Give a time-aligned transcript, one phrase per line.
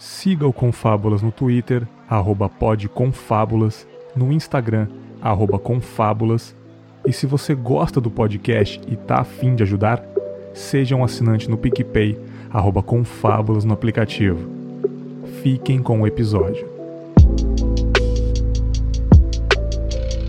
[0.00, 3.86] Siga o Confábulas no Twitter, arroba podconfábulas,
[4.16, 4.88] no Instagram,
[5.20, 6.56] arroba confábulas.
[7.06, 10.02] E se você gosta do podcast e tá afim de ajudar,
[10.54, 12.18] seja um assinante no PicPay,
[12.50, 14.48] arroba confábulas no aplicativo.
[15.42, 16.66] Fiquem com o episódio.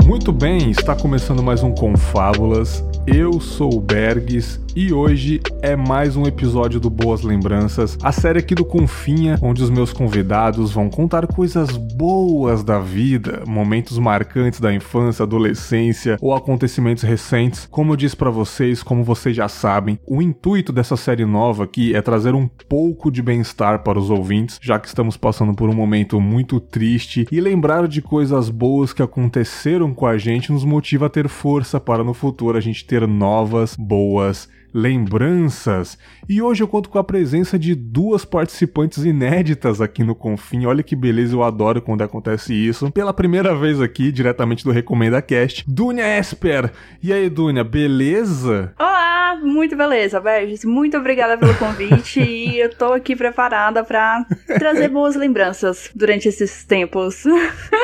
[0.05, 2.83] Muito bem, está começando mais um Confábulas.
[3.07, 8.39] Eu sou o Bergs e hoje é mais um episódio do Boas Lembranças, a série
[8.39, 14.59] aqui do Confinha, onde os meus convidados vão contar coisas boas da vida, momentos marcantes
[14.59, 17.67] da infância, adolescência ou acontecimentos recentes.
[17.69, 21.93] Como eu disse para vocês, como vocês já sabem, o intuito dessa série nova aqui
[21.93, 25.75] é trazer um pouco de bem-estar para os ouvintes, já que estamos passando por um
[25.75, 31.07] momento muito triste e lembrar de coisas boas que aconteceram com a gente nos motiva
[31.07, 35.97] a ter força para no futuro a gente ter novas, boas lembranças.
[36.27, 40.65] E hoje eu conto com a presença de duas participantes inéditas aqui no Confim.
[40.65, 42.91] Olha que beleza, eu adoro quando acontece isso.
[42.91, 46.71] Pela primeira vez aqui, diretamente do Recomenda Cast, Dunia Esper.
[47.01, 48.73] E aí, Dunia, beleza?
[48.79, 50.63] Olá, muito beleza, Berges.
[50.63, 54.25] Muito obrigada pelo convite e eu tô aqui preparada para
[54.57, 57.23] trazer boas lembranças durante esses tempos.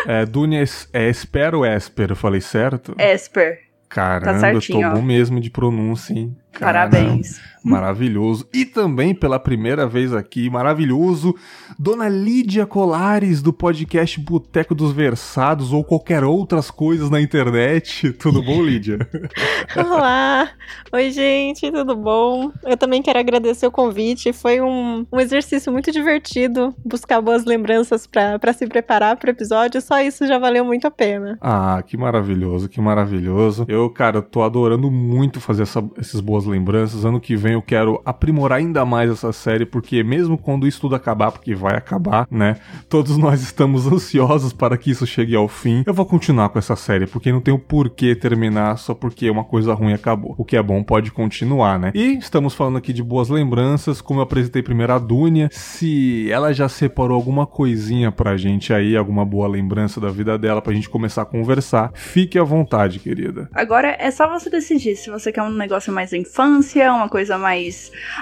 [0.08, 2.11] É, Dunia é Esper ou Esper?
[2.11, 2.95] Eu falei certo?
[2.98, 3.67] Esper.
[3.89, 6.35] Caramba, tá eu tô bom mesmo de pronúncia, hein?
[6.59, 7.39] Parabéns.
[7.68, 8.48] Maravilhoso.
[8.54, 11.36] E também pela primeira vez aqui, maravilhoso,
[11.78, 18.14] Dona Lídia Colares, do podcast Boteco dos Versados ou qualquer outras coisas na internet.
[18.18, 19.00] Tudo bom, Lídia?
[19.76, 20.50] Olá!
[20.92, 22.52] Oi, gente, tudo bom?
[22.64, 24.32] Eu também quero agradecer o convite.
[24.32, 29.82] Foi um, um exercício muito divertido buscar boas lembranças para se preparar para o episódio.
[29.82, 31.38] Só isso já valeu muito a pena.
[31.42, 33.66] Ah, que maravilhoso, que maravilhoso.
[33.68, 37.04] Eu, cara, tô adorando muito fazer essa, essas boas lembranças.
[37.04, 40.95] Ano que vem eu quero aprimorar ainda mais essa série, porque mesmo quando isso tudo
[40.95, 42.58] acabar, porque vai acabar, né?
[42.88, 45.83] Todos nós estamos ansiosos para que isso chegue ao fim.
[45.86, 49.43] Eu vou continuar com essa série, porque não tem o porquê terminar só porque uma
[49.43, 50.36] coisa ruim acabou.
[50.37, 51.92] O que é bom pode continuar, né?
[51.93, 56.53] E estamos falando aqui de boas lembranças, como eu apresentei primeiro a Dunia, se ela
[56.53, 60.89] já separou alguma coisinha pra gente aí, alguma boa lembrança da vida dela pra gente
[60.89, 63.49] começar a conversar, fique à vontade, querida.
[63.53, 67.46] Agora é só você decidir se você quer um negócio mais infância, uma coisa mais.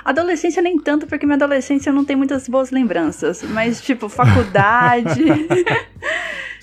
[0.04, 3.44] Adolescência nem tanto, porque minha adolescência não tem muitas boas lembranças.
[3.44, 5.24] Mas, tipo, faculdade.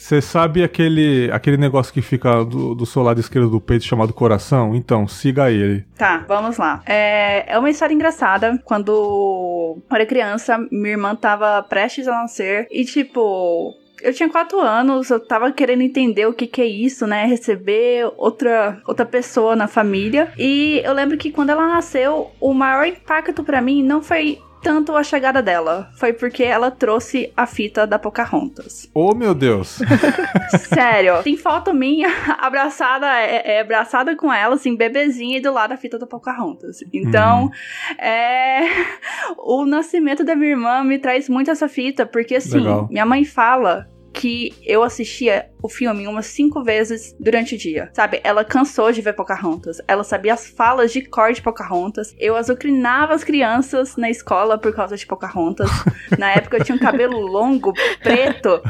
[0.02, 4.12] Você sabe aquele, aquele negócio que fica do, do seu lado esquerdo do peito chamado
[4.12, 4.74] coração?
[4.74, 5.84] Então, siga ele.
[5.96, 6.82] Tá, vamos lá.
[6.84, 8.60] É, é uma história engraçada.
[8.64, 14.60] Quando eu era criança, minha irmã tava prestes a nascer e, tipo, eu tinha quatro
[14.60, 17.24] anos, eu tava querendo entender o que que é isso, né?
[17.24, 20.32] Receber outra, outra pessoa na família.
[20.36, 24.96] E eu lembro que quando ela nasceu, o maior impacto para mim não foi tanto
[24.96, 25.90] a chegada dela.
[25.96, 28.88] Foi porque ela trouxe a fita da Pocahontas.
[28.94, 29.80] Oh, meu Deus!
[30.72, 31.22] Sério.
[31.22, 32.08] Tem foto minha
[32.38, 36.78] abraçada, é, é, abraçada com ela, assim, bebezinha e do lado a fita da Pocahontas.
[36.92, 38.02] Então, hum.
[38.02, 38.62] é...
[39.38, 42.88] o nascimento da minha irmã me traz muito essa fita, porque assim, Legal.
[42.90, 47.90] minha mãe fala que eu assistia o filme umas cinco vezes durante o dia.
[47.94, 48.20] Sabe?
[48.24, 49.78] Ela cansou de ver Pocahontas.
[49.86, 52.14] Ela sabia as falas de cor de Pocahontas.
[52.18, 55.70] Eu azucrinava as crianças na escola por causa de Pocahontas.
[56.18, 58.60] na época eu tinha um cabelo longo, preto.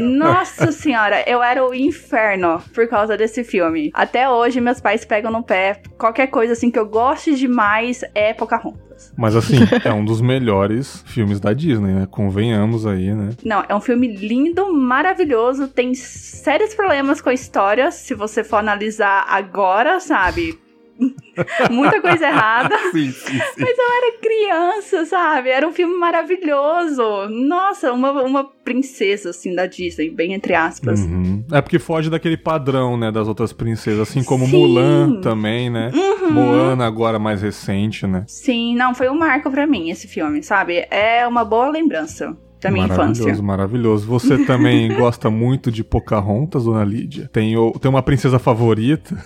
[0.00, 3.90] Nossa senhora, eu era o inferno por causa desse filme.
[3.94, 5.80] Até hoje meus pais pegam no pé.
[5.98, 8.85] Qualquer coisa assim que eu goste demais é Pocahontas.
[9.16, 12.06] Mas assim, é um dos melhores filmes da Disney, né?
[12.10, 13.30] Convenhamos aí, né?
[13.44, 18.56] Não, é um filme lindo, maravilhoso, tem sérios problemas com a história, se você for
[18.56, 20.58] analisar agora, sabe?
[21.70, 22.76] Muita coisa errada.
[22.92, 23.38] sim, sim, sim.
[23.58, 25.50] Mas eu era criança, sabe?
[25.50, 27.28] Era um filme maravilhoso.
[27.28, 31.00] Nossa, uma, uma princesa, assim, da Disney, bem entre aspas.
[31.00, 31.44] Uhum.
[31.52, 34.46] É porque foge daquele padrão, né, das outras princesas, assim como.
[34.46, 35.90] Mulan também, né?
[35.94, 36.30] Uhum.
[36.30, 38.24] Moana agora mais recente, né?
[38.26, 40.86] Sim, não, foi um marco para mim esse filme, sabe?
[40.90, 43.42] É uma boa lembrança da minha maravilhoso, infância.
[43.42, 47.28] Maravilhoso, Você também gosta muito de Pocahontas, dona Lídia?
[47.32, 49.16] Tem, tem uma princesa favorita?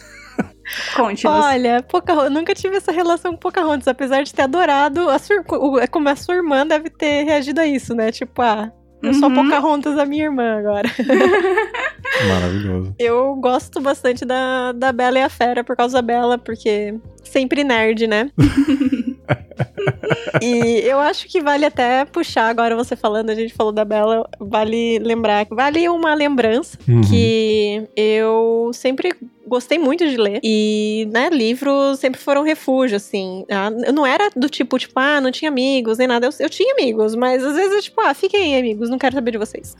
[0.94, 1.44] Conte-nos.
[1.44, 5.08] Olha, Pocahontas, eu nunca tive essa relação com Pocahontas, apesar de ter adorado.
[5.08, 5.44] A sur...
[5.80, 8.12] É como a sua irmã deve ter reagido a isso, né?
[8.12, 8.72] Tipo, ah,
[9.02, 9.34] eu sou uhum.
[9.34, 10.88] Pocahontas da minha irmã agora.
[12.28, 12.94] Maravilhoso.
[12.98, 16.94] Eu gosto bastante da, da Bela e a Fera por causa da Bela, porque
[17.24, 18.30] sempre nerd, né?
[20.42, 24.28] e eu acho que vale até puxar agora você falando, a gente falou da Bela,
[24.38, 27.00] vale lembrar, vale uma lembrança uhum.
[27.02, 29.12] que eu sempre
[29.50, 30.38] gostei muito de ler.
[30.44, 33.44] E, né, livros sempre foram refúgio, assim.
[33.50, 36.26] Ah, eu não era do tipo, tipo, ah, não tinha amigos, nem nada.
[36.26, 39.16] Eu, eu tinha amigos, mas às vezes eu, tipo, ah, fiquem aí, amigos, não quero
[39.16, 39.76] saber de vocês.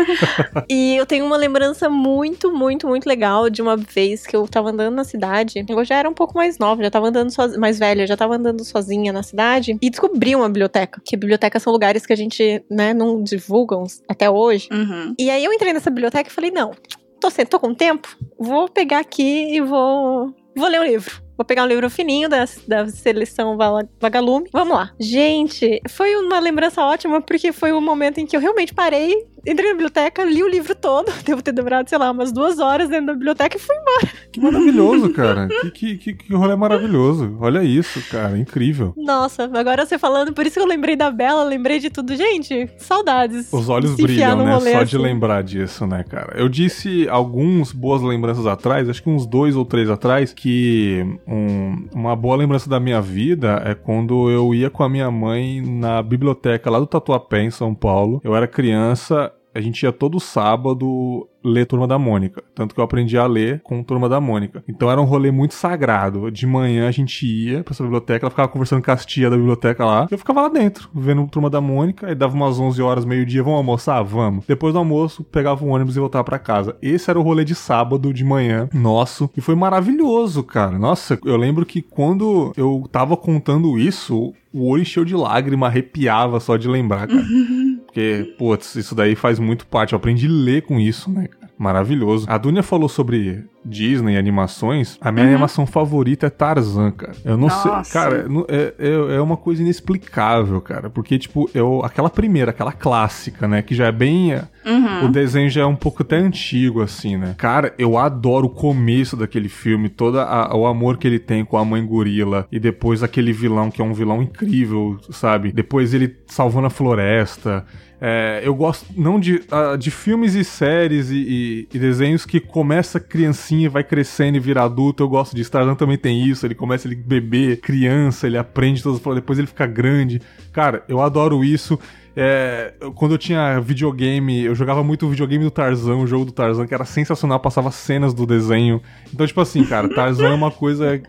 [0.68, 4.70] e eu tenho uma lembrança muito, muito, muito legal de uma vez que eu tava
[4.70, 5.62] andando na cidade.
[5.68, 8.36] Eu já era um pouco mais nova, já tava andando sozinha, mais velha, já tava
[8.36, 9.41] andando sozinha na cidade
[9.80, 11.00] e descobri uma biblioteca.
[11.04, 14.68] Que bibliotecas são lugares que a gente, né, não divulgam até hoje.
[14.72, 15.14] Uhum.
[15.18, 16.72] E aí eu entrei nessa biblioteca e falei, não,
[17.20, 21.22] tô, tô com tempo, vou pegar aqui e vou, vou ler o livro.
[21.36, 23.56] Vou pegar um livro fininho da, da seleção
[24.00, 24.48] Vagalume.
[24.52, 24.92] Vamos lá.
[25.00, 29.26] Gente, foi uma lembrança ótima, porque foi o um momento em que eu realmente parei,
[29.46, 31.12] entrei na biblioteca, li o livro todo.
[31.24, 34.08] Devo ter demorado, sei lá, umas duas horas dentro da biblioteca e fui embora.
[34.30, 35.48] Que maravilhoso, cara.
[35.74, 37.36] que, que, que, rolê maravilhoso.
[37.40, 38.38] Olha isso, cara.
[38.38, 38.94] Incrível.
[38.96, 42.14] Nossa, agora você falando, por isso que eu lembrei da Bela, lembrei de tudo.
[42.16, 43.52] Gente, saudades.
[43.52, 44.72] Os olhos brilham, né?
[44.72, 44.98] Só de assim.
[44.98, 46.34] lembrar disso, né, cara?
[46.36, 51.88] Eu disse alguns boas lembranças atrás, acho que uns dois ou três atrás, que um,
[51.92, 56.02] uma boa lembrança da minha vida é quando eu ia com a minha mãe na
[56.02, 58.20] biblioteca lá do Tatuapé, em São Paulo.
[58.24, 62.42] Eu era criança a gente ia todo sábado ler Turma da Mônica.
[62.54, 64.62] Tanto que eu aprendi a ler com Turma da Mônica.
[64.68, 66.30] Então era um rolê muito sagrado.
[66.30, 69.36] De manhã a gente ia pra essa biblioteca, ela ficava conversando com as tia da
[69.36, 70.06] biblioteca lá.
[70.10, 72.06] Eu ficava lá dentro, vendo Turma da Mônica.
[72.06, 74.02] Aí dava umas 11 horas, meio-dia, vamos almoçar?
[74.02, 74.44] Vamos.
[74.46, 76.76] Depois do almoço, pegava um ônibus e voltava para casa.
[76.80, 79.30] Esse era o rolê de sábado, de manhã, nosso.
[79.36, 80.78] E foi maravilhoso, cara.
[80.78, 86.38] Nossa, eu lembro que quando eu tava contando isso, o olho encheu de lágrima, arrepiava
[86.38, 87.22] só de lembrar, cara.
[87.92, 89.92] Porque, putz, isso daí faz muito parte.
[89.92, 91.28] Eu aprendi a ler com isso, né?
[91.62, 92.26] Maravilhoso.
[92.28, 94.98] A Dunia falou sobre Disney animações.
[95.00, 95.30] A minha uhum.
[95.30, 97.14] animação favorita é Tarzan, cara.
[97.24, 97.84] Eu não Nossa.
[97.84, 97.92] sei.
[97.92, 100.90] Cara, é, é, é, uma coisa inexplicável, cara.
[100.90, 103.62] Porque, tipo, eu, aquela primeira, aquela clássica, né?
[103.62, 104.34] Que já é bem.
[104.66, 105.04] Uhum.
[105.04, 107.36] O desenho já é um pouco até antigo, assim, né?
[107.38, 111.64] Cara, eu adoro o começo daquele filme, todo o amor que ele tem com a
[111.64, 112.48] mãe gorila.
[112.50, 115.52] E depois aquele vilão, que é um vilão incrível, sabe?
[115.52, 117.64] Depois ele salvando a floresta.
[118.04, 122.40] É, eu gosto não de, uh, de filmes e séries e, e, e, desenhos que
[122.40, 125.04] começa criancinha, vai crescendo e vira adulto.
[125.04, 126.44] Eu gosto de Tarzan também tem isso.
[126.44, 130.20] Ele começa ele bebê, criança, ele aprende todas as depois ele fica grande.
[130.52, 131.78] Cara, eu adoro isso.
[132.16, 136.32] É, quando eu tinha videogame, eu jogava muito o videogame do Tarzan, o jogo do
[136.32, 138.82] Tarzan, que era sensacional, passava cenas do desenho.
[139.14, 141.00] Então, tipo assim, cara, Tarzan é uma coisa.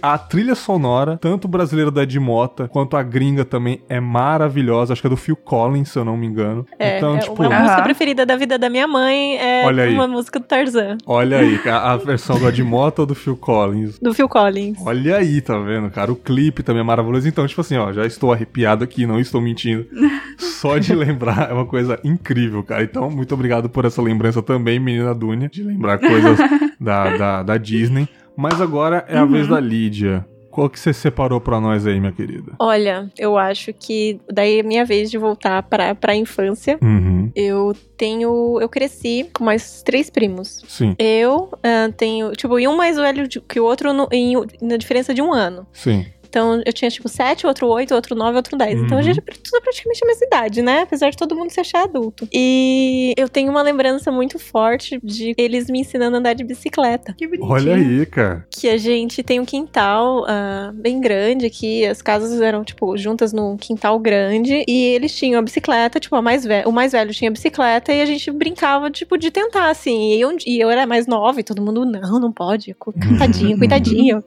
[0.00, 4.92] A trilha sonora, tanto brasileira da Edmota, quanto a gringa também, é maravilhosa.
[4.92, 6.66] Acho que é do Phil Collins, se eu não me engano.
[6.78, 7.42] É, então, é tipo.
[7.42, 10.98] A música preferida da vida da minha mãe é Olha uma música do Tarzan.
[11.06, 13.98] Olha aí, a, a versão do Edmota ou do Phil Collins?
[13.98, 14.78] Do Phil Collins.
[14.84, 16.12] Olha aí, tá vendo, cara?
[16.12, 17.28] O clipe também é maravilhoso.
[17.28, 19.86] Então, tipo assim, ó, já estou arrepiado aqui, não estou mentindo.
[20.38, 22.82] Só de lembrar é uma coisa incrível, cara.
[22.82, 26.38] Então, muito obrigado por essa lembrança também, menina Dunia, de lembrar coisas
[26.80, 28.08] da, da, da, Disney.
[28.36, 29.30] Mas agora é a uhum.
[29.30, 30.26] vez da Lídia.
[30.52, 32.52] Qual que você separou para nós aí, minha querida?
[32.58, 36.78] Olha, eu acho que daí é minha vez de voltar para a infância.
[36.82, 37.32] Uhum.
[37.34, 38.58] Eu tenho.
[38.60, 40.62] Eu cresci com mais três primos.
[40.68, 40.94] Sim.
[40.98, 42.32] Eu uh, tenho.
[42.32, 45.66] Tipo, e um mais velho que o outro no, em, na diferença de um ano.
[45.72, 46.04] Sim.
[46.32, 48.78] Então eu tinha tipo 7, outro 8, outro 9, outro 10.
[48.78, 48.86] Uhum.
[48.86, 50.80] Então a gente é tudo praticamente a mesma idade, né?
[50.80, 52.26] Apesar de todo mundo se achar adulto.
[52.32, 57.12] E eu tenho uma lembrança muito forte de eles me ensinando a andar de bicicleta.
[57.18, 57.52] Que bonitinho.
[57.52, 58.46] Olha aí, cara.
[58.50, 61.84] Que a gente tem um quintal uh, bem grande aqui.
[61.84, 64.64] As casas eram, tipo, juntas num quintal grande.
[64.66, 68.00] E eles tinham a bicicleta, tipo, a mais o mais velho tinha a bicicleta e
[68.00, 70.14] a gente brincava, tipo, de tentar, assim.
[70.14, 72.72] E eu, e eu era mais nova e todo mundo, não, não pode.
[72.72, 74.24] Coitadinho, coitadinho.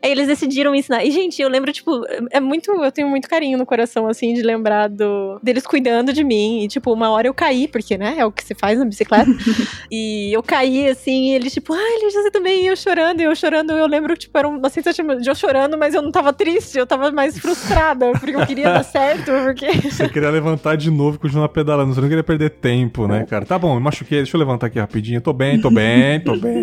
[0.00, 1.04] Aí eles decidiram me ensinar.
[1.04, 2.70] E, gente, eu lembro, tipo, é muito.
[2.70, 6.62] Eu tenho muito carinho no coração, assim, de lembrar do, deles cuidando de mim.
[6.62, 9.30] E, tipo, uma hora eu caí, porque, né, é o que se faz na bicicleta.
[9.90, 12.64] e eu caí, assim, e eles, tipo, ai, Lígia, você também.
[12.64, 13.72] E eu chorando, e eu chorando.
[13.72, 16.86] Eu lembro, tipo, era uma sensação de eu chorando, mas eu não tava triste, eu
[16.86, 19.68] tava mais frustrada, porque eu queria dar certo, porque.
[19.88, 23.44] Você queria levantar de novo e continuar pedalando, você não queria perder tempo, né, cara?
[23.44, 25.20] Tá bom, me machuquei, deixa eu levantar aqui rapidinho.
[25.20, 26.62] Tô bem, tô bem, tô bem.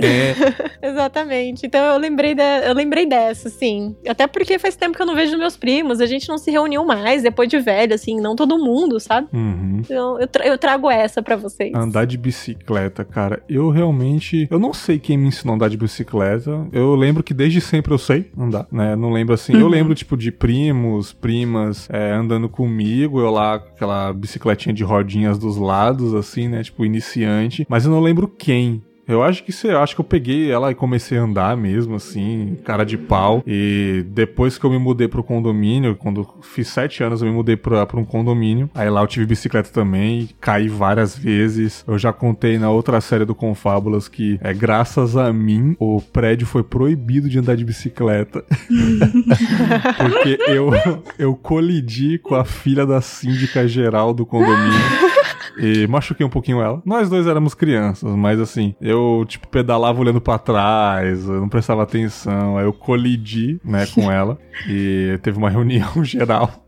[0.82, 1.66] Exatamente.
[1.66, 3.96] Então eu lembrei, da, eu lembrei dessa, assim.
[4.08, 6.86] Até porque faz tempo que eu não vejo meus primos, a gente não se reuniu
[6.86, 9.28] mais depois de velho, assim, não todo mundo, sabe?
[9.34, 9.82] Uhum.
[9.84, 11.74] Então eu, tra eu trago essa para vocês.
[11.74, 14.48] Andar de bicicleta, cara, eu realmente.
[14.50, 16.68] Eu não sei quem me ensinou a andar de bicicleta.
[16.72, 18.96] Eu lembro que desde sempre eu sei andar, né?
[18.96, 19.54] Não lembro assim.
[19.54, 19.62] Uhum.
[19.62, 25.38] Eu lembro, tipo, de primos, primas é, andando comigo, eu lá aquela bicicletinha de rodinhas
[25.38, 26.64] dos lados, assim, né?
[26.64, 27.66] Tipo, iniciante.
[27.70, 30.76] Mas eu não lembro quem Eu acho que você, acho que eu peguei ela e
[30.76, 33.44] comecei a andar mesmo, assim, cara de pau.
[33.46, 37.56] E depois que eu me mudei pro condomínio, quando fiz sete anos, eu me mudei
[37.56, 38.70] pra, pra um condomínio.
[38.74, 41.84] Aí lá eu tive bicicleta também, caí várias vezes.
[41.88, 46.48] Eu já contei na outra série do Confábulas que, é graças a mim, o prédio
[46.48, 48.44] foi proibido de andar de bicicleta.
[49.98, 50.72] Porque eu,
[51.20, 55.16] eu colidi com a filha da síndica geral do condomínio
[55.58, 56.82] e machuquei um pouquinho ela.
[56.86, 61.84] Nós dois éramos crianças, mas assim, eu, tipo, pedalava olhando para trás, eu não prestava
[61.84, 66.66] atenção, aí eu colidi, né, com ela, e teve uma reunião geral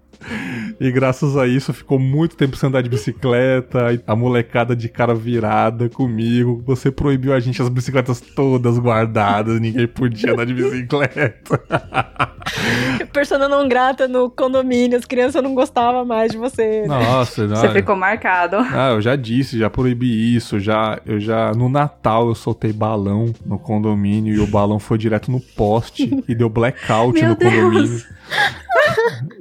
[0.80, 5.14] e graças a isso ficou muito tempo sem andar de bicicleta, a molecada de cara
[5.14, 6.62] virada comigo.
[6.66, 11.62] Você proibiu a gente as bicicletas todas guardadas, ninguém podia andar de bicicleta.
[13.12, 16.82] Persona não grata no condomínio, as crianças não gostavam mais de você.
[16.82, 16.88] Né?
[16.88, 17.56] Nossa, não.
[17.56, 18.58] Você ficou marcado.
[18.58, 23.34] Ah, eu já disse, já proibi isso, já eu já no Natal eu soltei balão
[23.46, 27.54] no condomínio e o balão foi direto no poste e deu blackout Meu no Deus.
[27.54, 28.04] condomínio.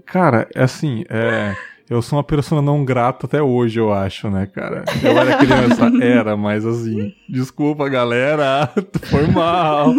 [0.06, 1.54] Cara, é assim, é.
[1.88, 4.84] Eu sou uma pessoa não grata até hoje, eu acho, né, cara?
[5.00, 8.68] Eu era criança, era, mas assim, desculpa, galera,
[9.08, 9.94] foi mal.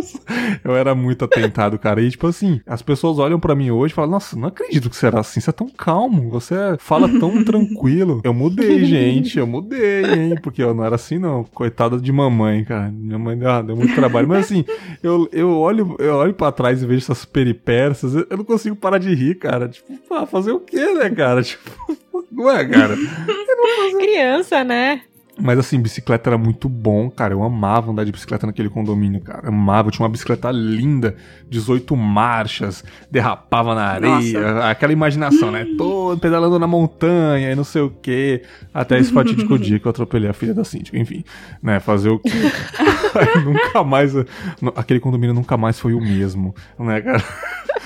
[0.64, 2.00] Eu era muito atentado, cara.
[2.00, 4.96] E, tipo assim, as pessoas olham para mim hoje e falam: Nossa, não acredito que
[4.96, 5.40] você era assim.
[5.40, 6.30] Você é tão calmo.
[6.30, 8.20] Você fala tão tranquilo.
[8.24, 9.38] Eu mudei, gente.
[9.38, 10.34] Eu mudei, hein?
[10.42, 11.44] Porque eu não era assim, não.
[11.44, 12.90] Coitada de mamãe, cara.
[12.90, 14.28] Minha mãe ah, deu muito trabalho.
[14.28, 14.64] Mas assim,
[15.02, 18.14] eu, eu, olho, eu olho pra trás e vejo essas peripécias.
[18.14, 19.68] Eu não consigo parar de rir, cara.
[19.68, 19.94] Tipo,
[20.26, 21.42] fazer o quê, né, cara?
[21.42, 21.70] Tipo,
[22.30, 22.96] não é, cara?
[23.98, 25.02] Criança, né?
[25.40, 27.34] Mas assim, bicicleta era muito bom, cara.
[27.34, 29.48] Eu amava andar de bicicleta naquele condomínio, cara.
[29.48, 29.88] Amava.
[29.88, 31.16] Eu tinha uma bicicleta linda,
[31.48, 34.40] 18 marchas, derrapava na areia.
[34.40, 34.70] Nossa.
[34.70, 35.66] Aquela imaginação, né?
[35.76, 38.42] Tô pedalando na montanha e não sei o quê.
[38.72, 40.96] Até esse fatídico dia que eu atropelei a filha da síndica.
[40.96, 41.24] Enfim,
[41.62, 41.80] né?
[41.80, 42.30] Fazer o quê?
[43.44, 44.12] nunca mais.
[44.76, 47.24] Aquele condomínio nunca mais foi o mesmo, né, cara?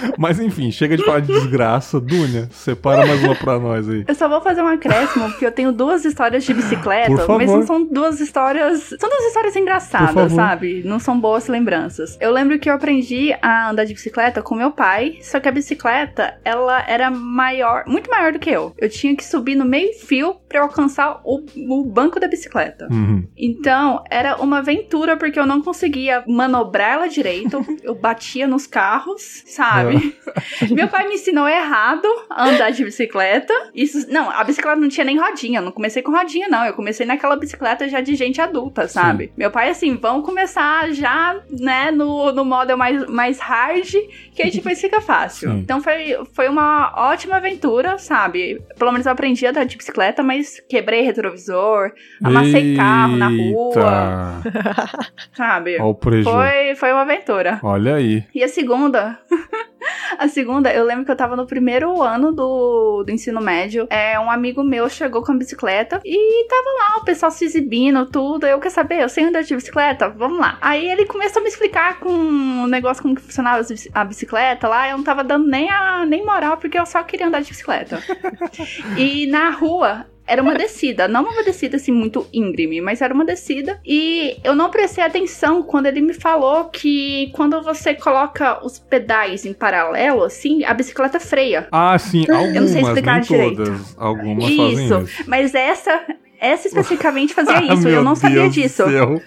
[0.17, 2.01] Mas enfim, chega de falar de desgraça.
[2.01, 4.05] Dunia, separa mais uma pra nós aí.
[4.07, 7.67] Eu só vou fazer um acréscimo, porque eu tenho duas histórias de bicicleta, mas não
[7.67, 8.95] são duas histórias.
[8.99, 10.83] São duas histórias engraçadas, sabe?
[10.85, 12.17] Não são boas lembranças.
[12.21, 15.53] Eu lembro que eu aprendi a andar de bicicleta com meu pai, só que a
[15.53, 18.75] bicicleta, ela era maior, muito maior do que eu.
[18.79, 22.89] Eu tinha que subir no meio-fio pra eu alcançar o, o banco da bicicleta.
[22.91, 23.27] Uhum.
[23.37, 27.65] Então, era uma aventura, porque eu não conseguia manobrar ela direito.
[27.83, 29.79] eu batia nos carros, sabe?
[29.89, 30.17] sabe?
[30.75, 33.53] Meu pai me ensinou errado a andar de bicicleta.
[33.75, 35.61] Isso, não, a bicicleta não tinha nem rodinha.
[35.61, 36.65] Eu não comecei com rodinha, não.
[36.65, 39.27] Eu comecei naquela bicicleta já de gente adulta, sabe?
[39.27, 39.33] Sim.
[39.37, 43.89] Meu pai, assim, vamos começar já, né, no, no modo mais, mais hard,
[44.35, 45.51] que aí depois fica fácil.
[45.51, 45.59] Sim.
[45.59, 48.61] Então foi, foi uma ótima aventura, sabe?
[48.79, 51.93] Pelo menos eu aprendi a andar de bicicleta, mas quebrei retrovisor,
[52.23, 52.83] amassei Eita.
[52.83, 54.43] carro na rua.
[55.35, 55.79] sabe?
[55.79, 57.61] Foi, foi uma aventura.
[57.63, 58.25] Olha aí.
[58.35, 59.19] E a segunda.
[60.17, 63.87] A segunda, eu lembro que eu tava no primeiro ano do, do ensino médio.
[63.91, 68.07] É, um amigo meu chegou com a bicicleta e tava lá, o pessoal se exibindo,
[68.07, 68.47] tudo.
[68.47, 70.09] Eu quer saber, eu sei andar de bicicleta?
[70.09, 70.59] Vamos lá.
[70.61, 73.63] Aí ele começou a me explicar com um negócio como que funcionava
[73.95, 74.89] a bicicleta lá.
[74.89, 78.03] Eu não tava dando nem, a, nem moral, porque eu só queria andar de bicicleta.
[78.97, 83.25] e na rua, era uma descida, não uma descida assim muito íngreme, mas era uma
[83.25, 83.81] descida.
[83.85, 89.47] E eu não prestei atenção quando ele me falou que quando você coloca os pedais
[89.47, 91.67] em paralelo, assim, a bicicleta freia.
[91.73, 93.65] Ah, sim, algumas, eu não sei explicar direito.
[93.65, 93.97] Todas.
[93.97, 95.25] Algumas isso, fazem isso.
[95.27, 96.01] Mas essa,
[96.39, 97.89] essa especificamente fazia isso.
[97.89, 98.85] eu não sabia Deus disso.
[98.85, 99.23] Céu.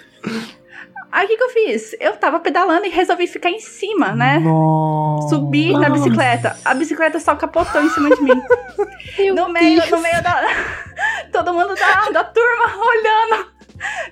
[1.11, 1.95] Aí o que, que eu fiz?
[1.99, 4.39] Eu tava pedalando e resolvi ficar em cima, né?
[4.39, 5.35] Nossa.
[5.35, 6.55] Subir na bicicleta.
[6.63, 8.31] A bicicleta só capotou em cima de mim.
[9.35, 10.41] no meio, no meio da.
[11.43, 13.47] Todo mundo da, da turma olhando,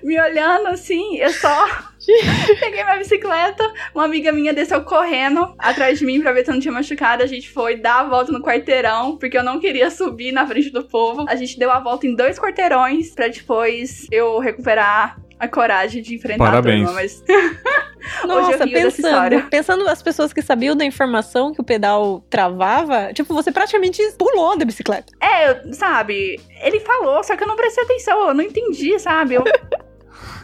[0.02, 1.68] me olhando assim, eu só.
[2.60, 6.56] Peguei minha bicicleta, uma amiga minha desceu correndo atrás de mim pra ver se eu
[6.56, 7.22] não tinha machucado.
[7.22, 10.72] A gente foi dar a volta no quarteirão, porque eu não queria subir na frente
[10.72, 11.26] do povo.
[11.30, 16.16] A gente deu a volta em dois quarteirões pra depois eu recuperar a coragem de
[16.16, 16.84] enfrentar Parabéns.
[16.84, 17.24] a turma, mas.
[18.26, 23.52] Nossa, pensando, pensando as pessoas que sabiam da informação que o pedal travava, tipo, você
[23.52, 25.14] praticamente pulou da bicicleta.
[25.22, 26.40] É, sabe?
[26.62, 29.36] Ele falou, só que eu não prestei atenção, eu não entendi, sabe?
[29.36, 29.44] Eu.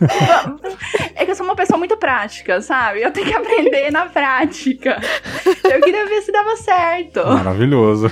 [1.16, 3.02] é que eu sou uma pessoa muito prática, sabe?
[3.02, 5.00] Eu tenho que aprender na prática.
[5.64, 7.26] Eu queria ver se dava certo.
[7.26, 8.12] Maravilhoso.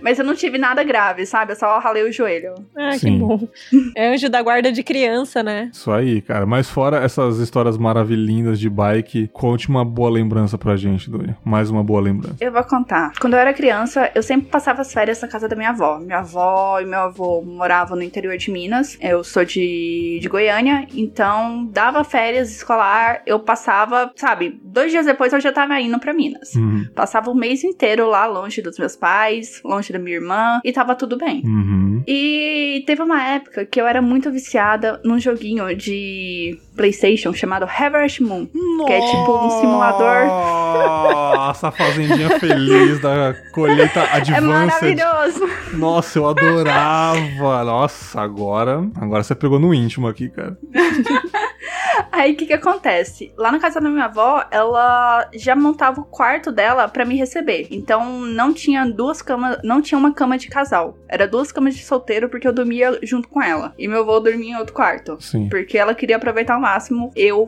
[0.00, 1.52] Mas eu não tive nada grave, sabe?
[1.52, 2.54] Eu só ralei o joelho.
[2.76, 3.18] Ah, que Sim.
[3.18, 3.48] bom.
[3.96, 5.70] É anjo da guarda de criança, né?
[5.72, 6.46] Isso aí, cara.
[6.46, 11.36] Mas fora essas histórias maravilhindas de bike, conte uma boa lembrança pra gente, Dunia.
[11.44, 12.36] Mais uma boa lembrança.
[12.40, 13.12] Eu vou contar.
[13.20, 15.98] Quando eu era criança, eu sempre passava as férias na casa da minha avó.
[15.98, 18.96] Minha avó e meu avô moravam no interior de Minas.
[19.00, 25.32] Eu sou de, de Goiânia, então dava férias escolar, eu passava, sabe, dois dias depois
[25.32, 26.54] eu já tava indo pra Minas.
[26.54, 26.86] Uhum.
[26.94, 30.94] Passava o mês inteiro lá, longe dos meus pais, longe da minha irmã, e tava
[30.94, 31.42] tudo bem.
[31.44, 32.02] Uhum.
[32.06, 38.22] E teve uma época que eu era muito viciada num joguinho de PlayStation chamado Harvest
[38.22, 38.46] Moon.
[38.86, 40.26] Que é tipo um simulador.
[40.26, 44.42] Nossa, a fazendinha feliz da colheita É Advanced.
[44.48, 45.50] maravilhoso.
[45.74, 47.64] Nossa, eu adorava.
[47.64, 50.56] Nossa, agora, agora você pegou no íntimo aqui, cara.
[52.10, 53.32] Aí o que que acontece?
[53.36, 57.68] Lá na casa da minha avó, ela já montava o quarto dela pra me receber.
[57.70, 60.96] Então não tinha duas camas, não tinha uma cama de casal.
[61.08, 63.74] Era duas camas de solteiro porque eu dormia junto com ela.
[63.78, 65.16] E meu avô dormia em outro quarto.
[65.20, 65.48] Sim.
[65.48, 67.46] Porque ela queria aproveitar ao máximo eu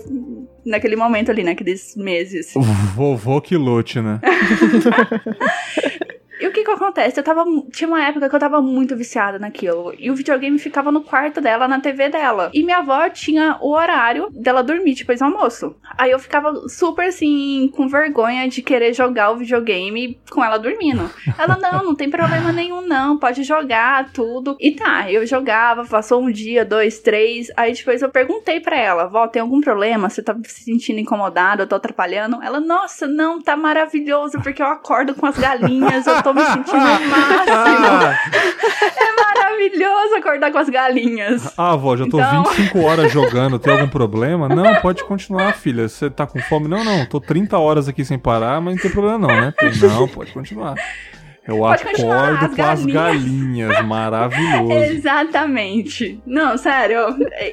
[0.64, 2.54] naquele momento ali, naqueles meses.
[2.94, 4.20] Vovô que lute, né?
[6.54, 7.18] O que que acontece?
[7.18, 7.44] Eu tava.
[7.72, 9.92] Tinha uma época que eu tava muito viciada naquilo.
[9.98, 12.48] E o videogame ficava no quarto dela, na TV dela.
[12.54, 15.74] E minha avó tinha o horário dela dormir depois do almoço.
[15.98, 21.10] Aí eu ficava super assim, com vergonha de querer jogar o videogame com ela dormindo.
[21.36, 23.18] Ela, não, não tem problema nenhum, não.
[23.18, 24.56] Pode jogar, tudo.
[24.60, 27.48] E tá, eu jogava, passou um dia, dois, três.
[27.56, 30.08] Aí depois eu perguntei pra ela, vó, tem algum problema?
[30.08, 31.64] Você tá se sentindo incomodada?
[31.64, 32.40] Eu tô atrapalhando?
[32.40, 36.76] Ela, nossa, não, tá maravilhoso, porque eu acordo com as galinhas, eu tô me sentindo
[36.76, 37.86] o máximo.
[38.96, 41.52] É maravilhoso acordar com as galinhas.
[41.56, 44.48] Ah, avó, já tô Então- 25 horas jogando, tem algum problema?
[44.48, 45.88] Não, pode continuar, filha.
[45.88, 46.68] Você tá com fome?
[46.68, 49.54] Não, não, tô 30 horas aqui sem parar, mas não tem problema não, né?
[49.80, 50.74] Não, pode continuar.
[51.46, 53.80] Eu Pode acordo as com as galinhas.
[53.84, 54.72] maravilhoso.
[54.72, 56.18] Exatamente.
[56.24, 56.98] Não, sério,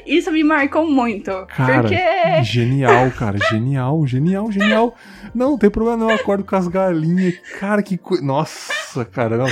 [0.06, 1.30] isso me marcou muito.
[1.48, 2.44] Cara, porque.
[2.44, 4.96] genial, cara, genial, genial, genial.
[5.36, 7.36] Não, não tem problema não, eu acordo com as galinhas.
[7.60, 8.24] Cara, que coisa.
[8.24, 9.48] Nossa, cara, não.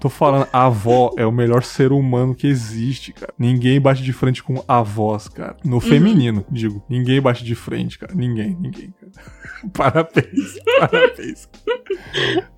[0.00, 3.32] Tô falando, a avó é o melhor ser humano que existe, cara.
[3.38, 5.56] Ninguém bate de frente com avós, cara.
[5.64, 6.84] No feminino, digo.
[6.88, 8.12] Ninguém bate de frente, cara.
[8.12, 9.12] Ninguém, ninguém, cara.
[9.72, 11.48] Parabéns, parabéns.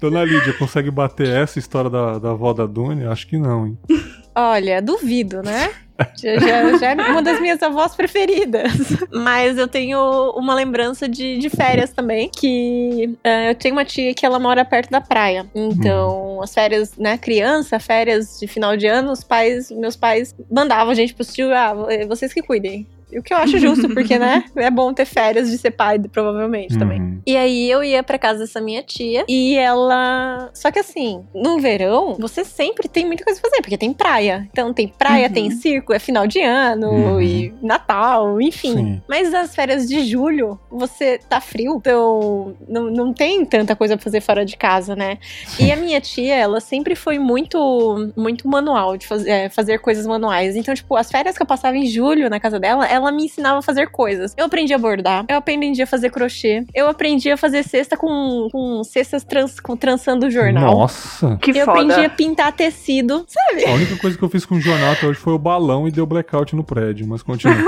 [0.01, 3.11] Dona Lídia, consegue bater essa história da, da avó da Dunia?
[3.11, 3.79] Acho que não, hein?
[4.35, 5.71] Olha, duvido, né?
[6.15, 8.71] Já, já, já é uma das minhas avós preferidas.
[9.11, 9.99] Mas eu tenho
[10.37, 12.29] uma lembrança de, de férias também.
[12.29, 15.47] Que eh, eu tenho uma tia que ela mora perto da praia.
[15.55, 20.93] Então, as férias, né, criança, férias de final de ano, os pais, meus pais mandavam
[20.93, 21.73] a gente pro tio, ah,
[22.07, 22.87] vocês que cuidem.
[23.13, 26.77] O que eu acho justo, porque, né, é bom ter férias de ser pai, provavelmente,
[26.79, 27.01] também.
[27.01, 27.21] Uhum.
[27.27, 30.51] E aí eu ia pra casa dessa minha tia e ela.
[30.55, 34.49] Só que assim, no verão, você sempre tem muita coisa pra fazer, porque tem praia.
[34.51, 35.33] Então tem praia, Uhum.
[35.33, 37.21] tem circo, é final de ano Uhum.
[37.21, 38.75] e Natal, enfim.
[38.77, 39.03] Sim.
[39.09, 44.05] Mas as férias de julho, você tá frio, então não, não tem tanta coisa pra
[44.05, 45.19] fazer fora de casa, né?
[45.61, 50.07] E a minha tia, ela sempre foi muito muito manual de fazer, é, fazer coisas
[50.07, 50.57] manuais.
[50.57, 53.59] Então, tipo, as férias que eu passava em julho na casa dela, ela me ensinava
[53.59, 54.35] a fazer coisas.
[54.37, 58.49] Eu aprendi a bordar, eu aprendi a fazer crochê, eu aprendi a fazer cesta com,
[58.51, 60.79] com cestas trans, com, trançando jornal.
[60.79, 61.37] Nossa.
[61.41, 61.81] Que eu foda.
[61.83, 63.65] aprendi a pintar tecido, sabe?
[63.67, 65.91] A única coisa que eu fiz com o jornal até hoje foi o balão e
[65.91, 67.57] deu blackout no prédio, mas continua.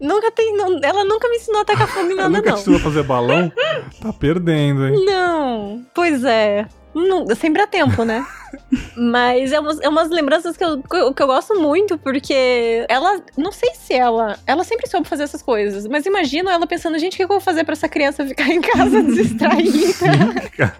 [0.00, 0.56] Nunca tem.
[0.56, 2.56] não- ela nunca me ensinou a tacar fogo em Ela nada, nunca não.
[2.56, 3.52] te ensinou a fazer balão?
[4.00, 5.04] Tá perdendo, hein?
[5.04, 6.66] Não, pois é.
[6.94, 8.24] Não, sempre há tempo, né?
[8.96, 13.20] Mas é umas, é umas lembranças que eu, que eu- gosto muito, porque ela.
[13.36, 14.38] Não sei se ela.
[14.46, 17.40] Ela sempre soube fazer essas coisas, mas imagino ela pensando, gente, o que eu vou
[17.40, 20.76] fazer pra essa criança ficar em casa distraída?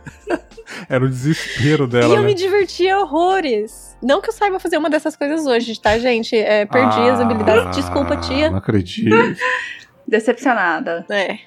[0.89, 2.27] Era o desespero e dela, eu né?
[2.27, 3.97] me divertia horrores.
[4.03, 6.37] Não que eu saiba fazer uma dessas coisas hoje, tá, gente?
[6.37, 7.77] É, perdi as Ah, habilidades.
[7.77, 8.51] Desculpa, tia.
[8.51, 9.15] Não acredito.
[10.07, 11.07] Decepcionada.
[11.11, 11.39] É,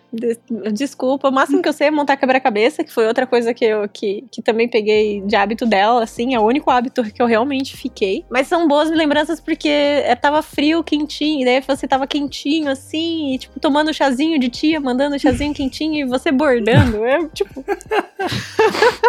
[0.72, 1.30] desculpa.
[1.30, 4.26] O máximo que eu sei é montar quebra-cabeça, que foi outra coisa que eu que,
[4.32, 8.26] que também peguei de hábito dela, assim, é o único hábito que eu realmente fiquei.
[8.30, 13.34] Mas são boas lembranças porque é, tava frio, quentinho, e daí você tava quentinho, assim,
[13.34, 17.04] e, tipo, tomando chazinho de tia, mandando chazinho quentinho e você bordando.
[17.06, 17.64] É, tipo,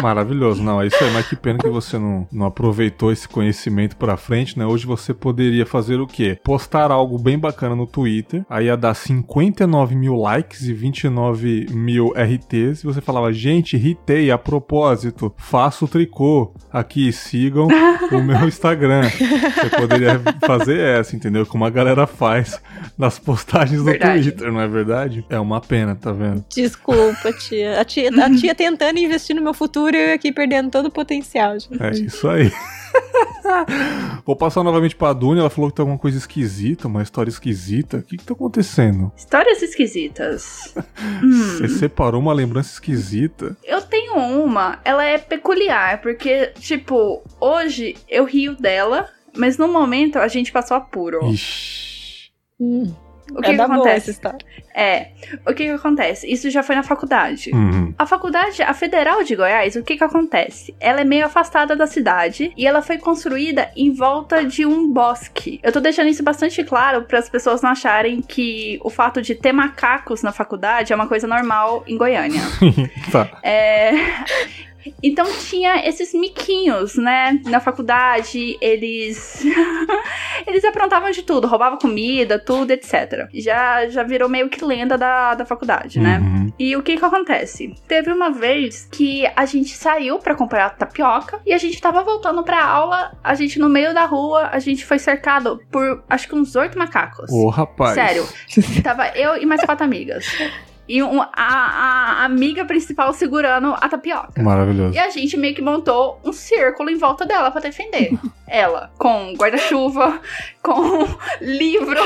[0.03, 0.63] Maravilhoso.
[0.63, 1.13] Não, é isso aí.
[1.13, 4.67] Mas que pena que você não, não aproveitou esse conhecimento pra frente, né?
[4.67, 6.39] Hoje você poderia fazer o quê?
[6.43, 8.45] Postar algo bem bacana no Twitter.
[8.49, 14.31] Aí ia dar 59 mil likes e 29 mil RTs e você falava, gente, ritei
[14.31, 16.53] a propósito, faço tricô.
[16.73, 17.69] Aqui, sigam
[18.11, 19.03] o meu Instagram.
[19.09, 21.45] Você poderia fazer essa, entendeu?
[21.45, 22.61] Como a galera faz
[22.97, 24.33] nas postagens do Verdade.
[24.33, 25.25] Twitter, não é verdade?
[25.29, 26.45] É uma pena, tá vendo?
[26.55, 27.81] Desculpa, tia.
[27.81, 30.91] A tia, a tia tentando investir no meu futuro e eu aqui perdendo todo o
[30.91, 31.83] potencial, gente.
[31.83, 32.51] É isso aí.
[34.25, 35.41] Vou passar novamente pra Dunia.
[35.41, 37.99] Ela falou que tem alguma coisa esquisita, uma história esquisita.
[37.99, 39.13] O que que tá acontecendo?
[39.17, 40.75] Histórias esquisitas.
[41.23, 41.59] Hum.
[41.59, 43.57] Você separou uma lembrança esquisita?
[43.65, 50.19] Eu tenho uma, ela é peculiar, porque, tipo, hoje eu rio dela, mas no momento
[50.19, 51.21] a gente passou apuro.
[51.31, 52.31] Ixi.
[52.59, 52.95] Hum,
[53.33, 54.21] O que, é que boa acontece?
[54.75, 55.09] É,
[55.47, 56.31] o que que acontece?
[56.31, 57.51] Isso já foi na faculdade.
[57.53, 57.95] Uhum.
[57.99, 60.75] A faculdade, a Federal de Goiás, o que que acontece?
[60.79, 65.59] Ela é meio afastada da cidade e ela foi construída em volta de um bosque.
[65.63, 69.35] Eu tô deixando isso bastante claro para as pessoas não acharem que o fato de
[69.35, 72.43] ter macacos na faculdade é uma coisa normal em Goiânia.
[73.11, 73.39] tá.
[73.43, 73.93] É,
[75.03, 77.41] Então tinha esses miquinhos, né?
[77.47, 79.45] Na faculdade, eles.
[80.47, 83.29] eles aprontavam de tudo, roubavam comida, tudo, etc.
[83.35, 86.19] Já, já virou meio que lenda da, da faculdade, né?
[86.19, 86.53] Uhum.
[86.59, 87.75] E o que que acontece?
[87.87, 92.43] Teve uma vez que a gente saiu pra comprar tapioca e a gente tava voltando
[92.43, 96.35] pra aula, a gente no meio da rua, a gente foi cercado por acho que
[96.35, 97.31] uns oito macacos.
[97.31, 97.95] Ô, rapaz.
[97.95, 98.27] Sério.
[98.83, 100.27] Tava eu e mais quatro amigas.
[100.89, 104.41] E um- a, a amiga principal segurando a tapioca.
[104.43, 104.95] Maravilhoso.
[104.95, 108.13] E a gente meio que montou um círculo em volta dela pra defender
[108.47, 108.91] ela.
[108.99, 110.21] Com guarda-chuva,
[110.63, 111.07] com
[111.41, 111.99] livro.